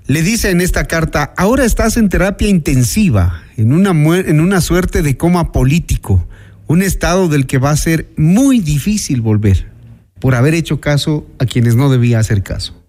[0.08, 5.02] le dice en esta carta, ahora estás en terapia intensiva, en una, en una suerte
[5.02, 6.28] de coma político,
[6.68, 9.68] un estado del que va a ser muy difícil volver
[10.20, 12.82] por haber hecho caso a quienes no debía hacer caso.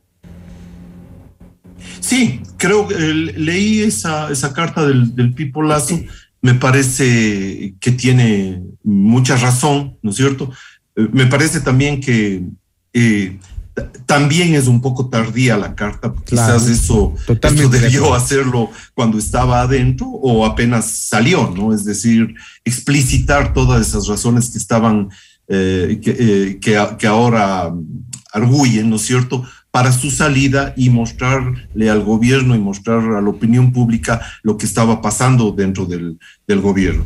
[2.01, 6.01] Sí, creo que eh, leí esa, esa carta del, del Pipo Lazo,
[6.45, 10.51] me parece que tiene mucha razón, ¿no es cierto?
[10.95, 12.43] Eh, me parece también que...
[12.93, 13.39] Eh,
[14.05, 19.63] también es un poco tardía la carta, claro, quizás eso, eso debió hacerlo cuando estaba
[19.63, 21.75] adentro o apenas salió, ¿no?
[21.75, 22.35] Es decir,
[22.65, 25.09] explicitar todas esas razones que estaban,
[25.49, 27.73] eh, que, eh, que, que, ahora
[28.33, 33.29] arguyen, ¿no es cierto?, para su salida y mostrarle al gobierno y mostrar a la
[33.29, 36.17] opinión pública lo que estaba pasando dentro del,
[36.47, 37.05] del gobierno.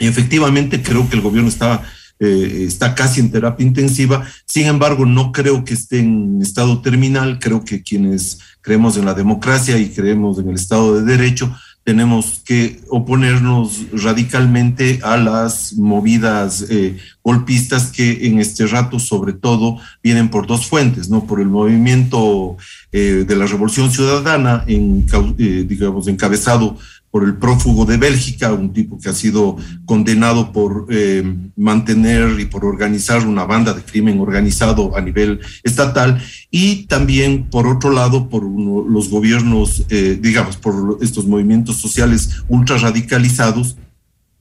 [0.00, 1.84] Y efectivamente creo que el gobierno estaba
[2.18, 4.26] eh, está casi en terapia intensiva.
[4.44, 7.38] Sin embargo, no creo que esté en estado terminal.
[7.38, 11.54] Creo que quienes creemos en la democracia y creemos en el Estado de Derecho,
[11.84, 19.78] tenemos que oponernos radicalmente a las movidas eh, golpistas que en este rato, sobre todo,
[20.02, 21.26] vienen por dos fuentes, ¿no?
[21.26, 22.56] Por el movimiento
[22.90, 26.78] eh, de la Revolución Ciudadana, eh, digamos, encabezado
[27.14, 29.56] por el prófugo de Bélgica, un tipo que ha sido
[29.86, 31.22] condenado por eh,
[31.54, 37.68] mantener y por organizar una banda de crimen organizado a nivel estatal, y también, por
[37.68, 43.76] otro lado, por uno, los gobiernos, eh, digamos, por estos movimientos sociales ultra radicalizados,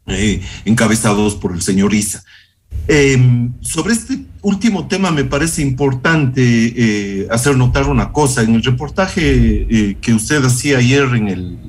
[0.07, 2.23] eh, encabezados por el señor Isa.
[2.87, 8.41] Eh, sobre este último tema me parece importante eh, hacer notar una cosa.
[8.41, 11.59] En el reportaje que usted hacía ayer en el,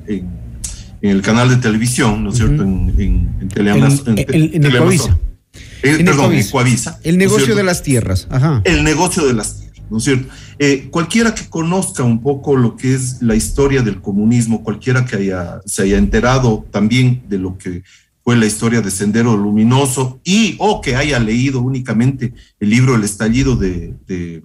[1.05, 2.63] en el canal de televisión, ¿no es cierto?
[2.63, 4.65] En, en, en Teleamaz- En- en-.
[4.65, 5.17] Ecoavisa.
[5.83, 6.49] Eh, En perdón, Ecoavisa.
[6.49, 8.27] Ecoavisa, El ¿no es negocio de las tierras.
[8.29, 8.61] Ajá.
[8.65, 10.27] el negocio de las tierras, ¿no es cierto?
[10.57, 15.17] Eh, cualquiera que conozca un poco lo que es la historia del comunismo, cualquiera que
[15.17, 17.83] haya, se haya enterado también de lo que
[18.23, 23.03] fue la historia de Sendero Luminoso y o que haya leído únicamente el libro El
[23.03, 24.41] estallido de, de,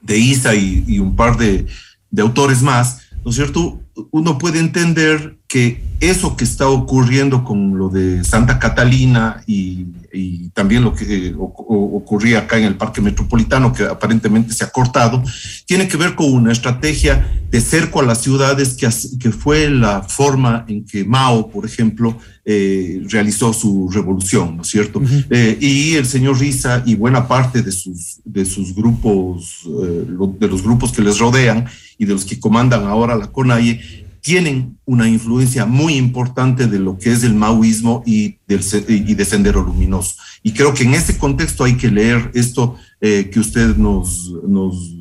[0.00, 1.66] de Isa y, y un par de,
[2.10, 3.82] de autores más, ¿no es cierto?
[4.10, 9.86] Uno puede entender que eso que está ocurriendo con lo de Santa Catalina y,
[10.16, 14.70] y también lo que eh, ocurría acá en el Parque Metropolitano, que aparentemente se ha
[14.70, 15.22] cortado,
[15.66, 18.88] tiene que ver con una estrategia de cerco a las ciudades que,
[19.18, 24.68] que fue la forma en que Mao, por ejemplo, eh, realizó su revolución, ¿no es
[24.68, 25.02] cierto?
[25.30, 30.06] Eh, y el señor Risa y buena parte de sus, de sus grupos, eh,
[30.38, 31.66] de los grupos que les rodean
[31.98, 36.98] y de los que comandan ahora la CONAIE, tienen una influencia muy importante de lo
[36.98, 40.16] que es el maoísmo y, del, y de Sendero Luminoso.
[40.42, 44.96] Y creo que en ese contexto hay que leer esto eh, que usted nos, nos,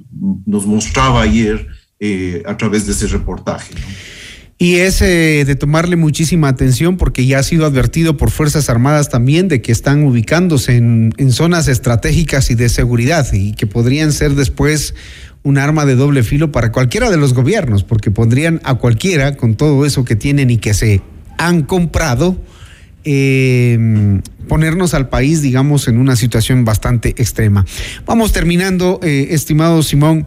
[0.45, 1.65] nos mostraba ayer
[1.99, 3.73] eh, a través de ese reportaje.
[3.73, 3.81] ¿no?
[4.59, 9.09] Y es eh, de tomarle muchísima atención porque ya ha sido advertido por Fuerzas Armadas
[9.09, 14.13] también de que están ubicándose en, en zonas estratégicas y de seguridad y que podrían
[14.13, 14.93] ser después
[15.45, 19.53] un arma de doble filo para cualquiera de los gobiernos, porque pondrían a cualquiera con
[19.53, 21.01] todo eso que tienen y que se
[21.37, 22.35] han comprado,
[23.03, 23.77] eh,
[24.47, 27.63] ponernos al país, digamos, en una situación bastante extrema.
[28.07, 30.25] Vamos terminando, eh, estimado Simón.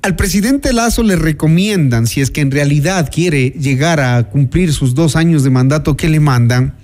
[0.00, 4.94] Al presidente Lazo le recomiendan, si es que en realidad quiere llegar a cumplir sus
[4.94, 6.74] dos años de mandato que le mandan,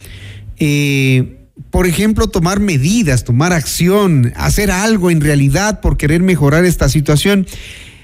[0.58, 1.43] eh,
[1.74, 7.48] por ejemplo, tomar medidas, tomar acción, hacer algo en realidad por querer mejorar esta situación.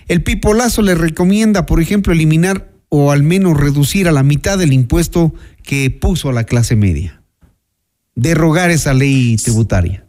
[0.08, 4.60] El Pipo Lazo le recomienda, por ejemplo, eliminar o al menos reducir a la mitad
[4.60, 7.22] el impuesto que puso a la clase media.
[8.16, 10.04] Derogar esa ley tributaria.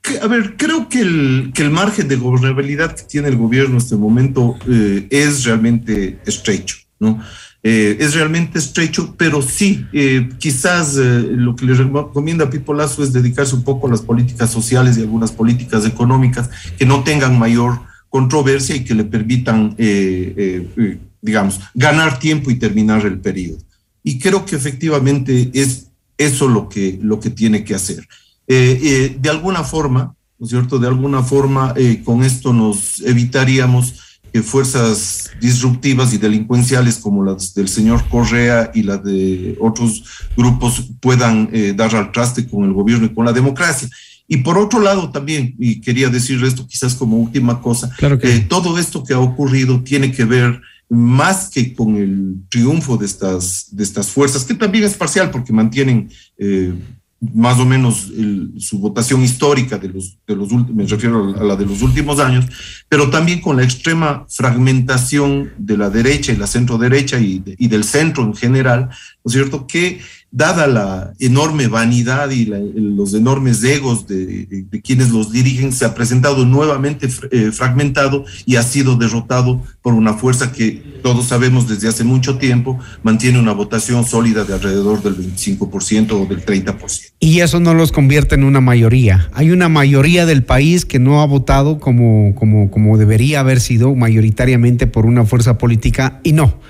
[0.00, 3.72] Que- A ver, creo que el, que el margen de gobernabilidad que tiene el gobierno
[3.72, 7.20] en este momento eh, es realmente estrecho, ¿no?
[7.62, 12.72] Eh, es realmente estrecho, pero sí, eh, quizás eh, lo que le recomienda a Pipo
[12.72, 17.02] Lazo es dedicarse un poco a las políticas sociales y algunas políticas económicas que no
[17.02, 23.04] tengan mayor controversia y que le permitan, eh, eh, eh, digamos, ganar tiempo y terminar
[23.04, 23.58] el periodo.
[24.02, 28.06] Y creo que efectivamente es eso lo que, lo que tiene que hacer.
[28.46, 30.78] De alguna forma, ¿no es cierto?
[30.78, 37.68] De alguna forma, con esto nos evitaríamos que fuerzas disruptivas y delincuenciales como las del
[37.68, 40.04] señor Correa y las de otros
[40.36, 43.88] grupos puedan eh, dar al traste con el gobierno y con la democracia.
[44.26, 48.78] Y por otro lado también, y quería decir esto quizás como última cosa, eh, todo
[48.78, 50.60] esto que ha ocurrido tiene que ver
[50.90, 55.52] más que con el triunfo de estas, de estas fuerzas, que también es parcial porque
[55.52, 56.74] mantienen eh,
[57.20, 58.12] más o menos
[58.58, 62.20] su votación histórica de los, de los últimos, me refiero a la de los últimos
[62.20, 62.46] años,
[62.88, 67.66] pero también con la extrema fragmentación de la derecha y la centro derecha y, y
[67.66, 68.90] del centro en general,
[69.24, 69.66] ¿no es cierto?
[69.66, 69.98] Que
[70.30, 75.94] dada la enorme vanidad y la- los enormes egos de, quienes los dirigen, se ha
[75.94, 81.88] presentado nuevamente eh, fragmentado y ha sido derrotado por una fuerza que todos sabemos desde
[81.88, 87.12] hace mucho tiempo mantiene una votación sólida de alrededor del 25% o del 30%.
[87.20, 89.30] Y eso no los convierte en una mayoría.
[89.32, 93.94] Hay una mayoría del país que no ha votado como, como, como debería haber sido
[93.94, 96.60] mayoritariamente por una fuerza política y no.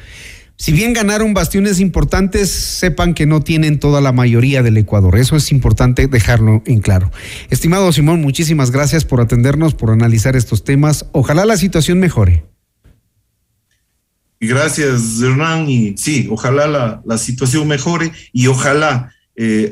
[0.61, 5.17] Si bien ganaron bastiones importantes, sepan que no tienen toda la mayoría del Ecuador.
[5.17, 7.13] Eso es importante dejarlo en claro.
[7.49, 11.07] Estimado Simón, muchísimas gracias por atendernos, por analizar estos temas.
[11.13, 12.45] Ojalá la situación mejore.
[14.41, 15.71] Gracias, Hernán.
[15.71, 19.71] Y sí, ojalá la, situación mejore y ojalá eh,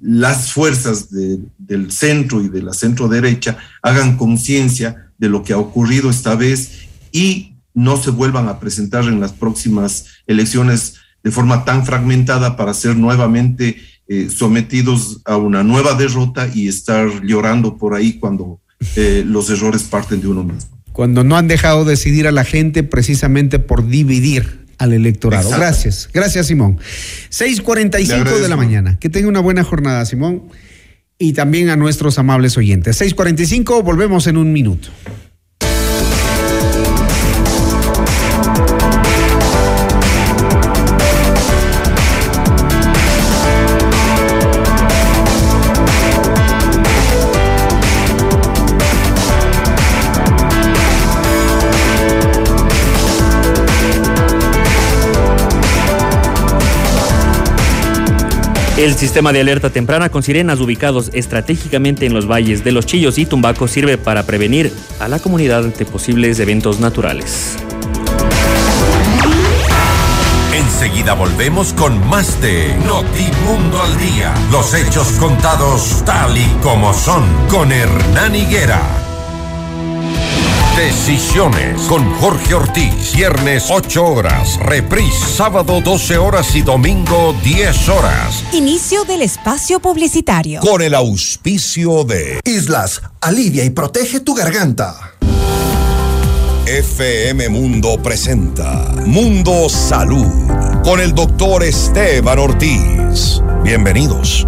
[0.00, 5.52] las fuerzas de- del centro y de la centro derecha hagan conciencia de lo que
[5.52, 11.30] ha ocurrido esta vez y no se vuelvan a presentar en las próximas elecciones de
[11.30, 13.76] forma tan fragmentada para ser nuevamente
[14.08, 18.60] eh, sometidos a una nueva derrota y estar llorando por ahí cuando
[18.96, 20.70] eh, los errores parten de uno mismo.
[20.92, 25.44] Cuando no han dejado decidir a la gente precisamente por dividir al electorado.
[25.44, 25.64] Exacto.
[25.64, 26.08] Gracias.
[26.12, 26.78] Gracias, Simón.
[26.78, 28.98] Le 6:45 de la mañana.
[28.98, 30.44] Que tenga una buena jornada, Simón.
[31.18, 33.00] Y también a nuestros amables oyentes.
[33.00, 34.88] 6:45, volvemos en un minuto.
[58.80, 63.18] El sistema de alerta temprana con sirenas ubicados estratégicamente en los valles de Los Chillos
[63.18, 67.58] y Tumbaco sirve para prevenir a la comunidad ante posibles eventos naturales.
[70.54, 74.32] Enseguida volvemos con más de Notimundo al Día.
[74.50, 79.09] Los hechos contados tal y como son con Hernán Higuera.
[80.80, 83.14] Decisiones con Jorge Ortiz.
[83.14, 84.58] Viernes 8 horas.
[84.60, 88.42] Reprise sábado 12 horas y domingo 10 horas.
[88.54, 90.62] Inicio del espacio publicitario.
[90.62, 94.96] Con el auspicio de Islas, alivia y protege tu garganta.
[96.64, 100.32] FM Mundo presenta Mundo Salud
[100.82, 103.42] con el doctor Esteban Ortiz.
[103.62, 104.46] Bienvenidos.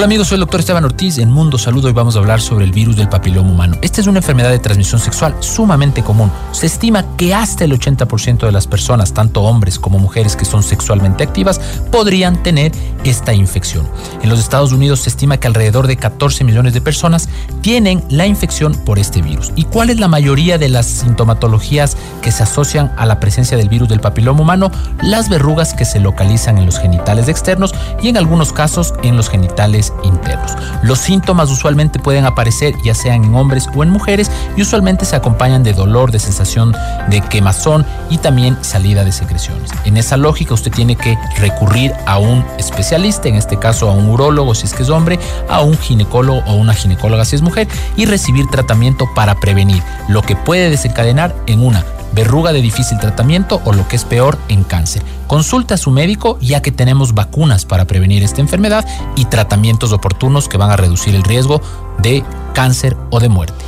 [0.00, 1.18] Hola amigos, soy el doctor Esteban Ortiz.
[1.18, 3.76] En Mundo Salud hoy vamos a hablar sobre el virus del papiloma humano.
[3.82, 6.32] Esta es una enfermedad de transmisión sexual sumamente común.
[6.52, 10.62] Se estima que hasta el 80% de las personas, tanto hombres como mujeres que son
[10.62, 11.60] sexualmente activas,
[11.92, 12.72] podrían tener
[13.04, 13.86] esta infección.
[14.22, 17.28] En los Estados Unidos se estima que alrededor de 14 millones de personas
[17.60, 19.52] tienen la infección por este virus.
[19.54, 23.68] ¿Y cuál es la mayoría de las sintomatologías que se asocian a la presencia del
[23.68, 24.70] virus del papiloma humano?
[25.02, 29.28] Las verrugas que se localizan en los genitales externos y en algunos casos en los
[29.28, 30.52] genitales internos.
[30.82, 35.16] Los síntomas usualmente pueden aparecer ya sean en hombres o en mujeres y usualmente se
[35.16, 36.74] acompañan de dolor, de sensación
[37.08, 39.70] de quemazón y también salida de secreciones.
[39.84, 44.08] En esa lógica usted tiene que recurrir a un especialista, en este caso a un
[44.08, 45.18] urólogo si es que es hombre,
[45.48, 50.22] a un ginecólogo o una ginecóloga si es mujer y recibir tratamiento para prevenir lo
[50.22, 54.64] que puede desencadenar en una verruga de difícil tratamiento o lo que es peor en
[54.64, 55.02] cáncer.
[55.26, 58.86] Consulte a su médico ya que tenemos vacunas para prevenir esta enfermedad
[59.16, 61.62] y tratamientos oportunos que van a reducir el riesgo
[61.98, 63.64] de cáncer o de muerte.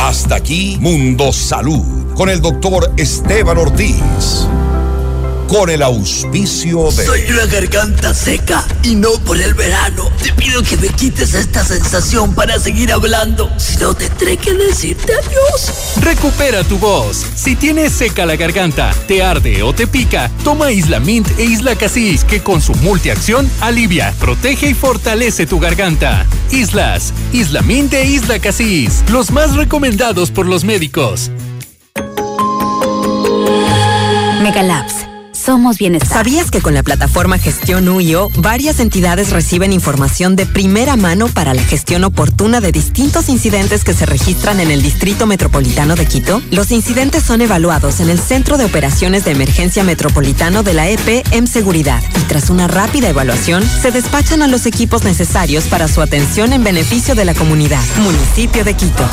[0.00, 4.48] Hasta aquí Mundo Salud con el doctor Esteban Ortiz.
[5.48, 7.06] Con el auspicio de...
[7.06, 10.10] Soy una garganta seca y no por el verano.
[10.22, 13.50] Te pido que me quites esta sensación para seguir hablando.
[13.56, 15.72] Si no, tendré que decirte adiós.
[16.02, 17.24] Recupera tu voz.
[17.34, 21.76] Si tienes seca la garganta, te arde o te pica, toma Isla Mint e Isla
[21.76, 26.26] Casis, que con su multiacción alivia, protege y fortalece tu garganta.
[26.50, 31.30] Islas, Isla Mint e Isla Casis, los más recomendados por los médicos.
[34.42, 35.07] Megalabs.
[35.48, 36.12] Somos bienestar.
[36.12, 41.54] ¿Sabías que con la plataforma Gestión UIO, varias entidades reciben información de primera mano para
[41.54, 46.42] la gestión oportuna de distintos incidentes que se registran en el Distrito Metropolitano de Quito?
[46.50, 51.24] Los incidentes son evaluados en el Centro de Operaciones de Emergencia Metropolitano de la EP
[51.30, 56.02] en Seguridad y tras una rápida evaluación, se despachan a los equipos necesarios para su
[56.02, 57.80] atención en beneficio de la comunidad.
[57.96, 59.08] Municipio de Quito.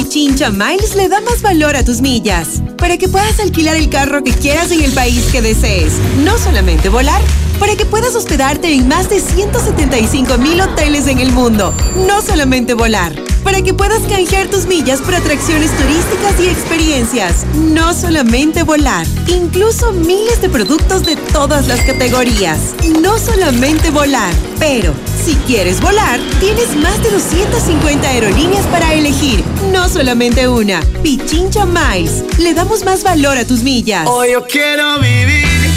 [0.00, 4.24] Pichincha Miles le da más valor a tus millas para que puedas alquilar el carro
[4.24, 5.92] que quieras en el país que desees.
[6.24, 7.20] No solamente volar,
[7.58, 11.74] para que puedas hospedarte en más de 175 mil hoteles en el mundo.
[12.08, 13.12] No solamente volar,
[13.44, 17.44] para que puedas canjear tus millas por atracciones turísticas y experiencias.
[17.54, 22.58] No solamente volar, incluso miles de productos de todas las categorías.
[23.02, 29.44] No solamente volar, pero si quieres volar, tienes más de 250 aerolíneas para elegir.
[29.70, 30.80] No solamente una.
[31.02, 32.24] Pichincha Miles.
[32.38, 34.06] Le damos más valor a tus millas.
[34.06, 35.70] Hoy yo quiero vivir,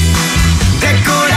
[0.79, 1.33] decorar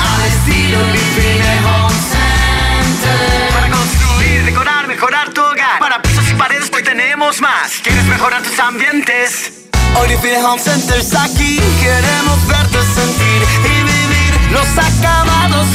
[0.00, 3.50] al estilo Home Center.
[3.52, 5.78] Para construir, decorar, mejorar tu hogar.
[5.78, 7.72] Para pisos y paredes hoy tenemos más.
[7.82, 9.66] ¿Quieres mejorar tus ambientes?
[10.08, 11.58] Living Home Center está aquí.
[11.80, 15.66] Queremos verte sentir y vivir los acabados,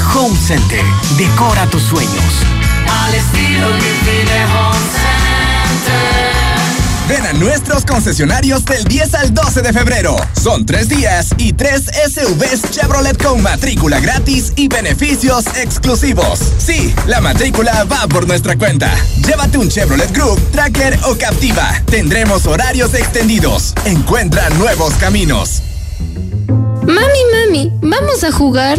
[0.00, 0.82] Home Center.
[1.16, 2.24] Decora tus sueños.
[2.88, 6.34] Al estilo Grifine Home Center.
[7.08, 10.16] Ven a nuestros concesionarios del 10 al 12 de febrero.
[10.40, 16.40] Son tres días y tres SUVs Chevrolet con matrícula gratis y beneficios exclusivos.
[16.58, 18.90] Sí, la matrícula va por nuestra cuenta.
[19.26, 21.82] Llévate un Chevrolet Group, Tracker o Captiva.
[21.86, 23.74] Tendremos horarios extendidos.
[23.84, 25.62] Encuentra nuevos caminos.
[26.86, 28.78] Mami, mami, ¿vamos a jugar?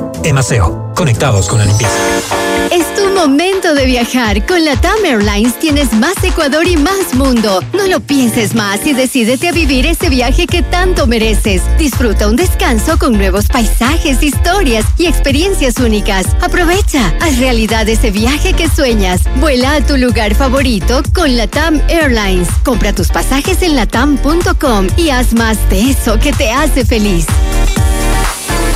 [0.23, 1.93] Emaceo, conectados con la limpieza.
[2.71, 4.45] Es tu momento de viajar.
[4.45, 7.61] Con la TAM Airlines tienes más Ecuador y más mundo.
[7.73, 11.61] No lo pienses más y decídete a vivir ese viaje que tanto mereces.
[11.77, 16.25] Disfruta un descanso con nuevos paisajes, historias y experiencias únicas.
[16.41, 19.21] Aprovecha, haz realidad ese viaje que sueñas.
[19.37, 22.47] Vuela a tu lugar favorito con la TAM Airlines.
[22.63, 27.25] Compra tus pasajes en latam.com y haz más de eso que te hace feliz.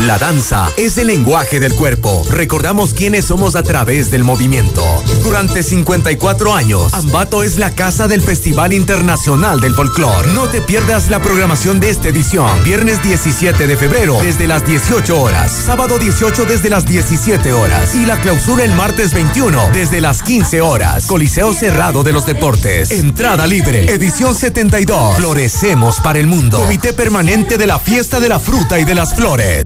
[0.01, 2.21] La danza es el lenguaje del cuerpo.
[2.29, 4.83] Recordamos quiénes somos a través del movimiento.
[5.23, 10.27] Durante 54 años, Ambato es la casa del Festival Internacional del Folclor.
[10.27, 12.51] No te pierdas la programación de esta edición.
[12.65, 15.49] Viernes 17 de febrero desde las 18 horas.
[15.51, 17.95] Sábado 18 desde las 17 horas.
[17.95, 21.05] Y la clausura el martes 21 desde las 15 horas.
[21.05, 22.91] Coliseo Cerrado de los Deportes.
[22.91, 23.85] Entrada libre.
[23.91, 25.15] Edición 72.
[25.15, 26.59] Florecemos para el mundo.
[26.59, 29.65] Comité Permanente de la Fiesta de la Fruta y de las Flores.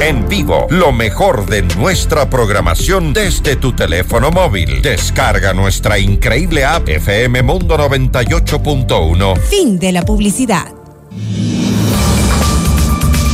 [0.00, 4.80] En vivo, lo mejor de nuestra programación desde tu teléfono móvil.
[4.80, 9.38] Descarga nuestra increíble app FM Mundo 98.1.
[9.42, 10.72] Fin de la publicidad.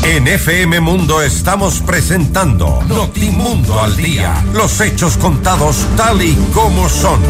[0.02, 4.44] En FM Mundo estamos presentando Notimundo al Día.
[4.52, 7.20] Los hechos contados tal y como son.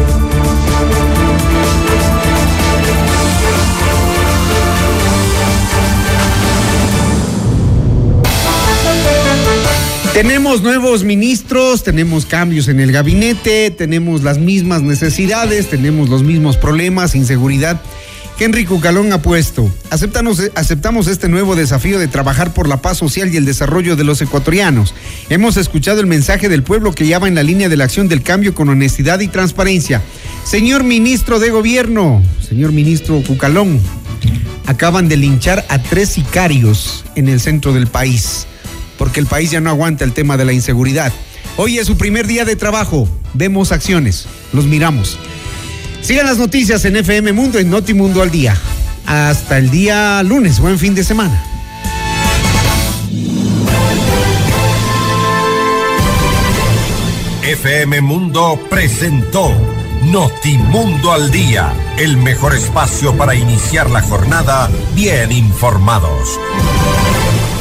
[10.17, 16.57] Tenemos nuevos ministros, tenemos cambios en el gabinete, tenemos las mismas necesidades, tenemos los mismos
[16.57, 17.79] problemas, inseguridad.
[18.39, 23.31] Henry Cucalón ha puesto, aceptamos, aceptamos este nuevo desafío de trabajar por la paz social
[23.31, 24.95] y el desarrollo de los ecuatorianos.
[25.29, 28.07] Hemos escuchado el mensaje del pueblo que ya va en la línea de la acción
[28.07, 30.01] del cambio con honestidad y transparencia.
[30.43, 33.79] Señor ministro de Gobierno, señor ministro Cucalón,
[34.65, 38.47] acaban de linchar a tres sicarios en el centro del país
[38.97, 41.11] porque el país ya no aguanta el tema de la inseguridad.
[41.57, 43.07] Hoy es su primer día de trabajo.
[43.33, 45.17] Vemos acciones, los miramos.
[46.01, 48.55] Sigan las noticias en FM Mundo, en Notimundo al día.
[49.05, 50.59] Hasta el día lunes.
[50.59, 51.43] Buen fin de semana.
[57.43, 59.51] FM Mundo presentó
[60.03, 66.39] Notimundo al día, el mejor espacio para iniciar la jornada bien informados.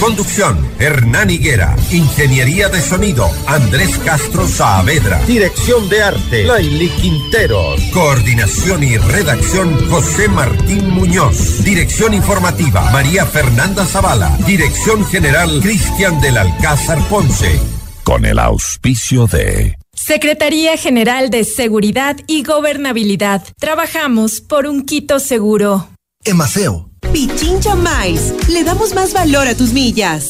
[0.01, 1.75] Conducción, Hernán Higuera.
[1.91, 5.25] Ingeniería de sonido, Andrés Castro Saavedra.
[5.27, 7.81] Dirección de arte, Laili Quinteros.
[7.93, 11.65] Coordinación y redacción, José Martín Muñoz.
[11.65, 14.37] Dirección informativa, María Fernanda Zavala.
[14.47, 17.59] Dirección general, Cristian del Alcázar Ponce.
[18.05, 19.77] Con el auspicio de...
[19.95, 23.43] Secretaría General de Seguridad y Gobernabilidad.
[23.59, 25.89] Trabajamos por un Quito seguro.
[26.25, 28.35] Emaceo Pichincha Miles.
[28.49, 30.25] Le damos más valor a tus millas.